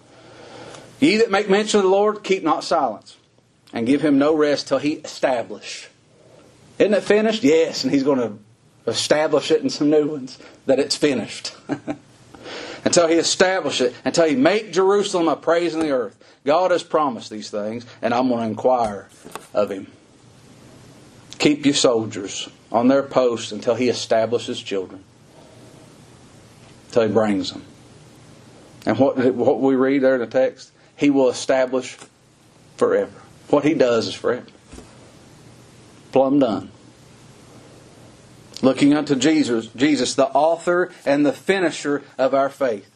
Ye 1.01 1.17
that 1.19 1.31
make 1.31 1.49
mention 1.49 1.79
of 1.79 1.85
the 1.85 1.91
Lord, 1.91 2.23
keep 2.23 2.43
not 2.43 2.65
silence, 2.65 3.17
and 3.73 3.87
give 3.87 4.03
him 4.03 4.19
no 4.19 4.35
rest 4.35 4.69
till 4.69 4.79
he 4.79 4.95
establish. 4.95 5.89
Isn't 6.79 6.95
it 6.95 7.03
finished? 7.03 7.43
Yes, 7.43 7.85
and 7.85 7.93
he's 7.93 8.03
going 8.03 8.19
to 8.19 8.39
establish 8.91 9.51
it 9.51 9.63
in 9.63 9.71
some 9.71 9.91
new 9.91 10.07
ones 10.07 10.39
that 10.67 10.79
it's 10.79 10.97
finished. 10.97 11.55
until 12.85 13.07
he 13.07 13.15
establish 13.15 13.81
it, 13.81 13.95
until 14.05 14.27
he 14.27 14.35
make 14.35 14.73
Jerusalem 14.73 15.29
a 15.29 15.37
praise 15.37 15.75
in 15.75 15.81
the 15.81 15.91
earth. 15.91 16.19
God 16.45 16.73
has 16.73 16.83
promised 16.83 17.31
these 17.31 17.51
things, 17.51 17.87
and 18.01 18.13
I'm 18.13 18.29
going 18.29 18.41
to 18.41 18.47
inquire 18.47 19.09
of 19.55 19.71
him. 19.71 19.91
Keep 21.39 21.65
your 21.65 21.75
soldiers 21.75 22.49
on 22.71 22.89
their 22.89 23.03
posts 23.03 23.53
until 23.53 23.75
he 23.75 23.89
establishes 23.89 24.61
children 24.61 25.05
till 26.93 27.03
he 27.03 27.09
brings 27.09 27.53
them. 27.53 27.65
And 28.87 28.99
what, 28.99 29.17
what 29.35 29.61
we 29.61 29.75
read 29.75 30.03
there 30.03 30.15
in 30.15 30.21
the 30.21 30.27
text, 30.27 30.71
he 30.97 31.11
will 31.11 31.29
establish 31.29 31.97
forever. 32.77 33.13
What 33.49 33.65
he 33.65 33.75
does 33.75 34.09
is 34.09 34.15
forever. 34.15 34.47
Plumb 36.13 36.39
done. 36.39 36.71
Looking 38.61 38.95
unto 38.95 39.17
Jesus, 39.17 39.67
Jesus, 39.69 40.15
the 40.15 40.29
author 40.29 40.93
and 41.05 41.27
the 41.27 41.33
finisher 41.33 42.03
of 42.19 42.35
our 42.35 42.49
faith. 42.49 42.89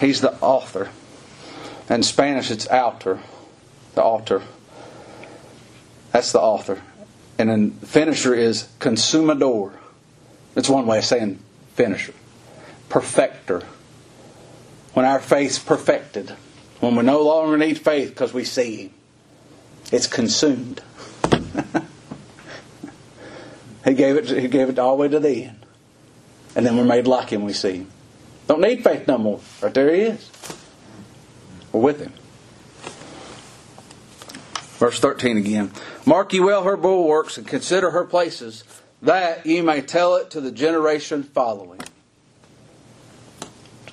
He's 0.00 0.20
the 0.20 0.34
author. 0.40 0.90
In 1.88 2.02
Spanish, 2.02 2.50
it's 2.50 2.66
autor. 2.66 3.20
The 3.94 4.02
author. 4.02 4.42
That's 6.12 6.32
the 6.32 6.40
author. 6.40 6.82
And 7.38 7.48
then 7.48 7.70
finisher 7.70 8.34
is 8.34 8.68
consumador. 8.78 9.72
It's 10.54 10.68
one 10.68 10.86
way 10.86 10.98
of 10.98 11.04
saying 11.04 11.38
finisher 11.74 12.12
perfecter. 12.88 13.62
When 14.94 15.04
our 15.04 15.20
faith's 15.20 15.58
perfected, 15.58 16.30
when 16.80 16.96
we 16.96 17.02
no 17.02 17.22
longer 17.22 17.58
need 17.58 17.78
faith 17.78 18.10
because 18.10 18.32
we 18.32 18.44
see 18.44 18.76
Him, 18.76 18.94
it's 19.92 20.06
consumed. 20.06 20.80
he 23.84 23.94
gave 23.94 24.16
it. 24.16 24.28
He 24.28 24.48
gave 24.48 24.68
it 24.68 24.78
all 24.78 24.96
the 24.96 25.02
way 25.02 25.08
to 25.08 25.20
the 25.20 25.44
end, 25.44 25.66
and 26.54 26.64
then 26.64 26.76
we're 26.76 26.84
made 26.84 27.06
like 27.06 27.30
Him. 27.30 27.44
We 27.44 27.52
see 27.52 27.78
Him. 27.78 27.90
Don't 28.46 28.60
need 28.60 28.82
faith 28.82 29.06
no 29.06 29.18
more. 29.18 29.40
Right 29.60 29.74
there 29.74 29.94
He 29.94 30.02
is. 30.02 30.30
We're 31.72 31.80
with 31.80 32.00
Him. 32.00 32.12
Verse 34.78 35.00
13 35.00 35.38
again. 35.38 35.72
Mark 36.04 36.32
ye 36.32 36.40
well 36.40 36.64
her 36.64 36.76
bulwarks 36.76 37.38
and 37.38 37.46
consider 37.46 37.90
her 37.90 38.04
places 38.04 38.62
that 39.02 39.46
ye 39.46 39.60
may 39.62 39.80
tell 39.80 40.16
it 40.16 40.30
to 40.30 40.40
the 40.40 40.52
generation 40.52 41.22
following. 41.22 41.80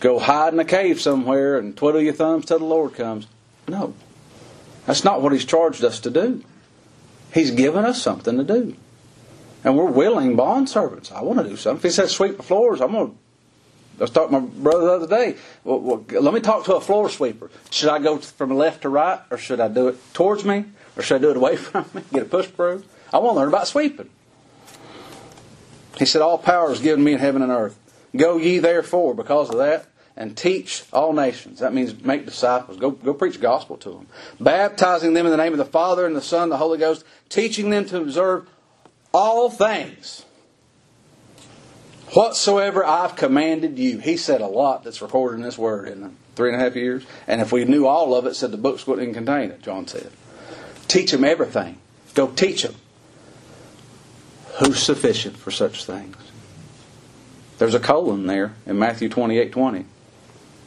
Go 0.04 0.20
hide 0.20 0.52
in 0.52 0.60
a 0.60 0.66
cave 0.66 1.00
somewhere 1.00 1.58
and 1.58 1.78
twiddle 1.78 2.02
your 2.02 2.12
thumbs 2.12 2.44
till 2.44 2.60
the 2.60 2.66
Lord 2.66 2.94
comes. 2.94 3.26
No. 3.70 3.94
That's 4.86 5.06
not 5.06 5.22
what 5.22 5.32
He's 5.32 5.46
charged 5.46 5.82
us 5.82 6.02
to 6.02 6.10
do. 6.10 6.44
He's 7.34 7.52
given 7.52 7.86
us 7.86 8.02
something 8.02 8.36
to 8.36 8.44
do. 8.44 8.76
And 9.64 9.78
we're 9.78 9.90
willing 9.90 10.36
bond 10.36 10.68
servants. 10.68 11.10
I 11.14 11.22
want 11.22 11.40
to 11.40 11.48
do 11.48 11.56
something. 11.56 11.78
If 11.78 11.84
he 11.84 11.90
says 11.90 12.12
sweep 12.12 12.36
the 12.36 12.44
floors, 12.44 12.82
I'm 12.82 12.92
going 12.92 13.12
to. 13.12 13.18
I 14.00 14.02
was 14.02 14.10
talking 14.10 14.36
to 14.36 14.42
my 14.42 14.46
brother 14.46 14.84
the 14.88 14.92
other 14.92 15.08
day. 15.08 15.38
Well, 15.64 15.80
well, 15.80 16.06
let 16.20 16.34
me 16.34 16.42
talk 16.42 16.66
to 16.66 16.76
a 16.76 16.82
floor 16.82 17.10
sweeper. 17.10 17.50
Should 17.70 17.88
I 17.88 18.00
go 18.00 18.18
from 18.18 18.54
left 18.58 18.82
to 18.82 18.90
right, 18.90 19.22
or 19.32 19.38
should 19.38 19.62
I 19.62 19.70
do 19.70 19.88
it 19.88 20.14
towards 20.14 20.44
me, 20.44 20.66
or 20.98 21.02
should 21.02 21.16
I 21.16 21.20
do 21.20 21.32
it 21.32 21.38
away 21.38 21.56
from 21.56 21.86
me? 21.94 22.02
Get 22.12 22.24
a 22.24 22.26
push 22.26 22.48
broom. 22.48 22.84
I 23.14 23.20
want 23.20 23.36
to 23.36 23.40
learn 23.40 23.48
about 23.48 23.68
sweeping. 23.70 24.10
He 25.98 26.06
said, 26.06 26.22
All 26.22 26.38
power 26.38 26.74
is 26.74 26.82
given 26.82 27.06
me 27.06 27.14
in 27.14 27.20
heaven 27.20 27.42
and 27.42 27.54
earth. 27.54 27.80
Go 28.14 28.36
ye 28.36 28.60
therefore, 28.60 29.14
because 29.14 29.50
of 29.50 29.58
that, 29.60 29.88
and 30.16 30.38
teach 30.38 30.84
all 30.94 31.14
nations. 31.14 31.60
That 31.60 31.74
means 31.74 32.04
make 32.04 32.26
disciples. 32.26 32.78
Go, 32.78 32.92
go 32.92 33.14
preach 33.14 33.42
gospel 33.42 33.78
to 33.78 33.90
them. 33.90 34.08
Baptizing 34.40 35.14
them 35.14 35.26
in 35.26 35.32
the 35.32 35.38
name 35.38 35.54
of 35.54 35.58
the 35.58 35.66
Father 35.66 36.06
and 36.06 36.16
the 36.16 36.22
Son 36.22 36.44
and 36.44 36.52
the 36.52 36.58
Holy 36.58 36.78
Ghost, 36.78 37.04
teaching 37.30 37.70
them 37.70 37.86
to 37.86 37.98
observe 37.98 38.48
all 39.14 39.50
things 39.50 40.26
whatsoever 42.14 42.86
I've 42.86 43.16
commanded 43.16 43.80
you. 43.80 44.00
He 44.00 44.18
said 44.18 44.42
a 44.42 44.48
lot 44.48 44.84
that's 44.84 45.02
recorded 45.02 45.38
in 45.38 45.42
this 45.42 45.58
word 45.58 45.88
in 45.88 46.16
three 46.36 46.52
and 46.52 46.60
a 46.60 46.64
half 46.64 46.76
years. 46.76 47.06
And 47.28 47.42
if 47.42 47.52
we 47.52 47.66
knew 47.66 47.88
all 47.88 48.16
of 48.16 48.26
it, 48.26 48.36
said 48.36 48.52
the 48.52 48.58
books 48.58 48.88
wouldn't 48.88 49.14
contain 49.14 49.52
it, 49.52 49.62
John 49.62 49.88
said. 49.88 50.12
Teach 50.88 51.12
them 51.12 51.24
everything. 51.24 51.78
Go 52.14 52.28
teach 52.28 52.64
them. 52.64 52.76
Who's 54.60 54.80
sufficient 54.80 55.38
for 55.38 55.50
such 55.50 55.86
things? 55.86 56.16
There's 57.58 57.74
a 57.74 57.80
colon 57.80 58.28
there 58.28 58.54
in 58.66 58.78
Matthew 58.78 59.10
28 59.10 59.52
20. 59.52 59.86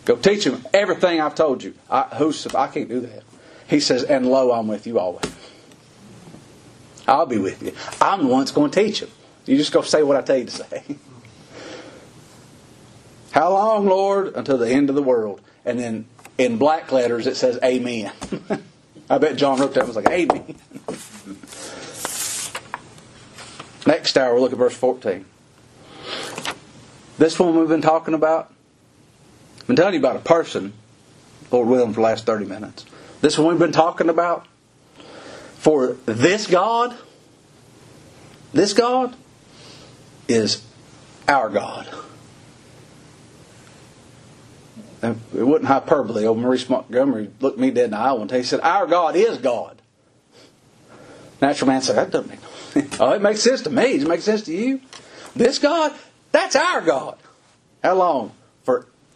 Go 0.07 0.17
teach 0.17 0.45
them 0.45 0.65
everything 0.73 1.21
I've 1.21 1.35
told 1.35 1.63
you. 1.63 1.75
I, 1.91 2.05
who's, 2.05 2.47
I 2.55 2.69
can't 2.69 2.89
do 2.89 3.01
that. 3.01 3.25
He 3.69 3.81
says, 3.81 4.05
and 4.05 4.25
lo, 4.25 4.53
I'm 4.53 4.69
with 4.69 4.87
you 4.87 5.01
always. 5.01 5.31
I'll 7.09 7.27
be 7.27 7.39
with 7.39 7.63
you. 7.63 7.75
I'm 8.01 8.23
the 8.23 8.29
one 8.29 8.41
that's 8.41 8.53
going 8.53 8.71
to 8.71 8.85
teach 8.85 9.01
them. 9.01 9.11
You 9.47 9.57
just 9.57 9.73
go 9.73 9.83
say 9.83 10.05
what 10.05 10.17
I 10.17 10.23
tell 10.23 10.39
you 10.39 10.45
to 10.45 10.51
say. 10.51 10.85
How 13.33 13.53
long, 13.53 13.87
Lord? 13.87 14.35
Until 14.35 14.59
the 14.59 14.71
end 14.71 14.91
of 14.91 14.97
the 14.97 15.03
world. 15.03 15.41
And 15.65 15.79
then 15.79 16.07
in 16.39 16.57
black 16.57 16.93
letters 16.93 17.27
it 17.27 17.37
says 17.37 17.59
Amen. 17.63 18.11
I 19.11 19.19
bet 19.19 19.37
John 19.37 19.61
wrote 19.61 19.75
that 19.75 19.81
and 19.81 19.89
was 19.89 19.97
like, 19.97 20.09
Amen. 20.09 20.57
Next 23.87 24.17
hour, 24.17 24.35
we'll 24.35 24.43
look 24.43 24.53
at 24.53 24.59
verse 24.59 24.75
14. 24.75 25.25
This 27.19 27.39
one 27.39 27.59
we've 27.59 27.69
been 27.69 27.83
talking 27.83 28.15
about, 28.15 28.53
been 29.67 29.77
telling 29.77 29.95
you 29.95 30.01
about 30.01 30.17
a 30.17 30.21
person, 30.21 30.73
Lord 31.51 31.69
willing, 31.69 31.93
for 31.93 32.01
the 32.01 32.05
last 32.05 32.27
30 32.27 32.47
minutes. 32.47 32.87
This 33.21 33.39
one 33.39 33.49
we've 33.49 33.59
been 33.59 33.73
talking 33.73 34.09
about, 34.09 34.47
for 35.59 35.97
this 36.07 36.47
God, 36.47 36.95
this 38.53 38.73
God 38.73 39.17
is 40.29 40.63
our 41.29 41.49
God. 41.49 41.89
And 45.03 45.21
it 45.35 45.43
wasn't 45.43 45.67
hyperbole. 45.67 46.27
Old 46.27 46.39
Maurice 46.39 46.69
Montgomery 46.69 47.31
looked 47.41 47.59
me 47.59 47.71
dead 47.71 47.87
in 47.87 47.91
the 47.91 47.99
eye 47.99 48.13
one 48.13 48.27
day. 48.27 48.39
He 48.39 48.45
said, 48.45 48.61
Our 48.61 48.87
God 48.87 49.15
is 49.15 49.39
God. 49.39 49.81
Natural 51.41 51.69
man 51.69 51.83
said, 51.83 51.97
That 51.97 52.11
doesn't 52.11 52.31
make 52.31 52.41
Oh, 53.01 53.13
it 53.13 53.23
makes 53.23 53.41
sense 53.41 53.63
to 53.63 53.71
me. 53.71 53.95
Does 53.95 54.05
it 54.05 54.09
make 54.09 54.23
sense 54.23 54.43
to 54.43 54.55
you? 54.55 54.81
This 55.35 55.59
God, 55.59 55.93
that's 56.33 56.57
our 56.57 56.81
God. 56.81 57.19
How 57.83 57.95
long? 57.95 58.33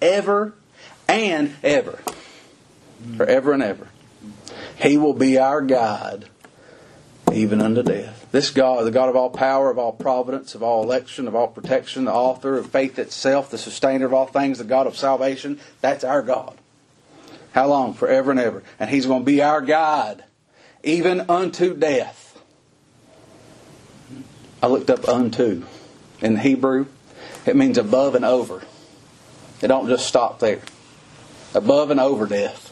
Forever 0.00 0.54
and 1.08 1.54
ever. 1.62 1.98
Forever 3.16 3.52
and 3.52 3.62
ever. 3.62 3.88
He 4.76 4.96
will 4.96 5.12
be 5.12 5.38
our 5.38 5.60
God 5.60 6.26
even 7.32 7.60
unto 7.60 7.82
death. 7.82 8.26
This 8.32 8.50
God, 8.50 8.84
the 8.84 8.90
God 8.90 9.08
of 9.08 9.16
all 9.16 9.30
power, 9.30 9.70
of 9.70 9.78
all 9.78 9.92
providence, 9.92 10.54
of 10.54 10.62
all 10.62 10.82
election, 10.82 11.28
of 11.28 11.34
all 11.34 11.48
protection, 11.48 12.04
the 12.04 12.12
author 12.12 12.56
of 12.56 12.70
faith 12.70 12.98
itself, 12.98 13.50
the 13.50 13.58
sustainer 13.58 14.06
of 14.06 14.14
all 14.14 14.26
things, 14.26 14.58
the 14.58 14.64
God 14.64 14.86
of 14.86 14.96
salvation, 14.96 15.60
that's 15.80 16.04
our 16.04 16.22
God. 16.22 16.56
How 17.52 17.68
long? 17.68 17.94
Forever 17.94 18.30
and 18.30 18.40
ever. 18.40 18.62
And 18.78 18.90
He's 18.90 19.06
going 19.06 19.22
to 19.22 19.26
be 19.26 19.42
our 19.42 19.60
God, 19.60 20.24
even 20.82 21.28
unto 21.28 21.74
death. 21.74 22.40
I 24.62 24.66
looked 24.66 24.90
up 24.90 25.08
unto 25.08 25.64
in 26.20 26.36
Hebrew. 26.36 26.86
It 27.46 27.56
means 27.56 27.78
above 27.78 28.14
and 28.14 28.24
over. 28.24 28.62
It 29.62 29.68
don't 29.68 29.88
just 29.88 30.06
stop 30.06 30.38
there. 30.38 30.60
Above 31.54 31.90
and 31.90 32.00
over 32.00 32.26
death. 32.26 32.68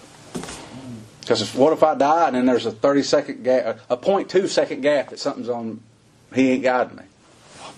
Because 1.21 1.55
what 1.55 1.73
if 1.75 1.83
I 1.83 1.95
die 1.95 2.29
and 2.29 2.37
then 2.37 2.47
there's 2.47 2.65
a 2.65 2.73
30 2.73 3.03
second 3.03 3.45
gap, 3.45 3.81
a 3.91 3.97
0.2 3.97 4.49
second 4.49 4.81
gap 4.81 5.11
that 5.11 5.19
something's 5.19 5.49
on, 5.49 5.81
he 6.35 6.53
ain't 6.53 6.63
guiding 6.63 6.97
me. 6.97 7.03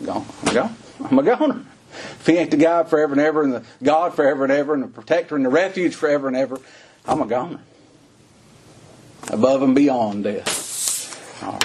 I'm 0.00 0.06
gone. 0.06 0.26
I'm 0.44 0.54
gone. 0.54 0.76
I'm 1.04 1.18
a 1.18 1.22
goner. 1.22 1.64
If 1.92 2.26
he 2.26 2.36
ain't 2.36 2.52
the 2.52 2.56
God 2.56 2.88
forever 2.88 3.12
and 3.12 3.20
ever 3.20 3.42
and 3.42 3.52
the 3.52 3.64
God 3.82 4.14
forever 4.14 4.44
and 4.44 4.52
ever 4.52 4.74
and 4.74 4.84
the 4.84 4.88
protector 4.88 5.34
and 5.34 5.44
the 5.44 5.48
refuge 5.48 5.96
forever 5.96 6.28
and 6.28 6.36
ever, 6.36 6.60
I'm 7.06 7.20
a 7.20 7.26
goner. 7.26 7.60
Above 9.28 9.62
and 9.62 9.74
beyond 9.74 10.24
death. 10.24 11.42
All 11.42 11.52
right. 11.52 11.64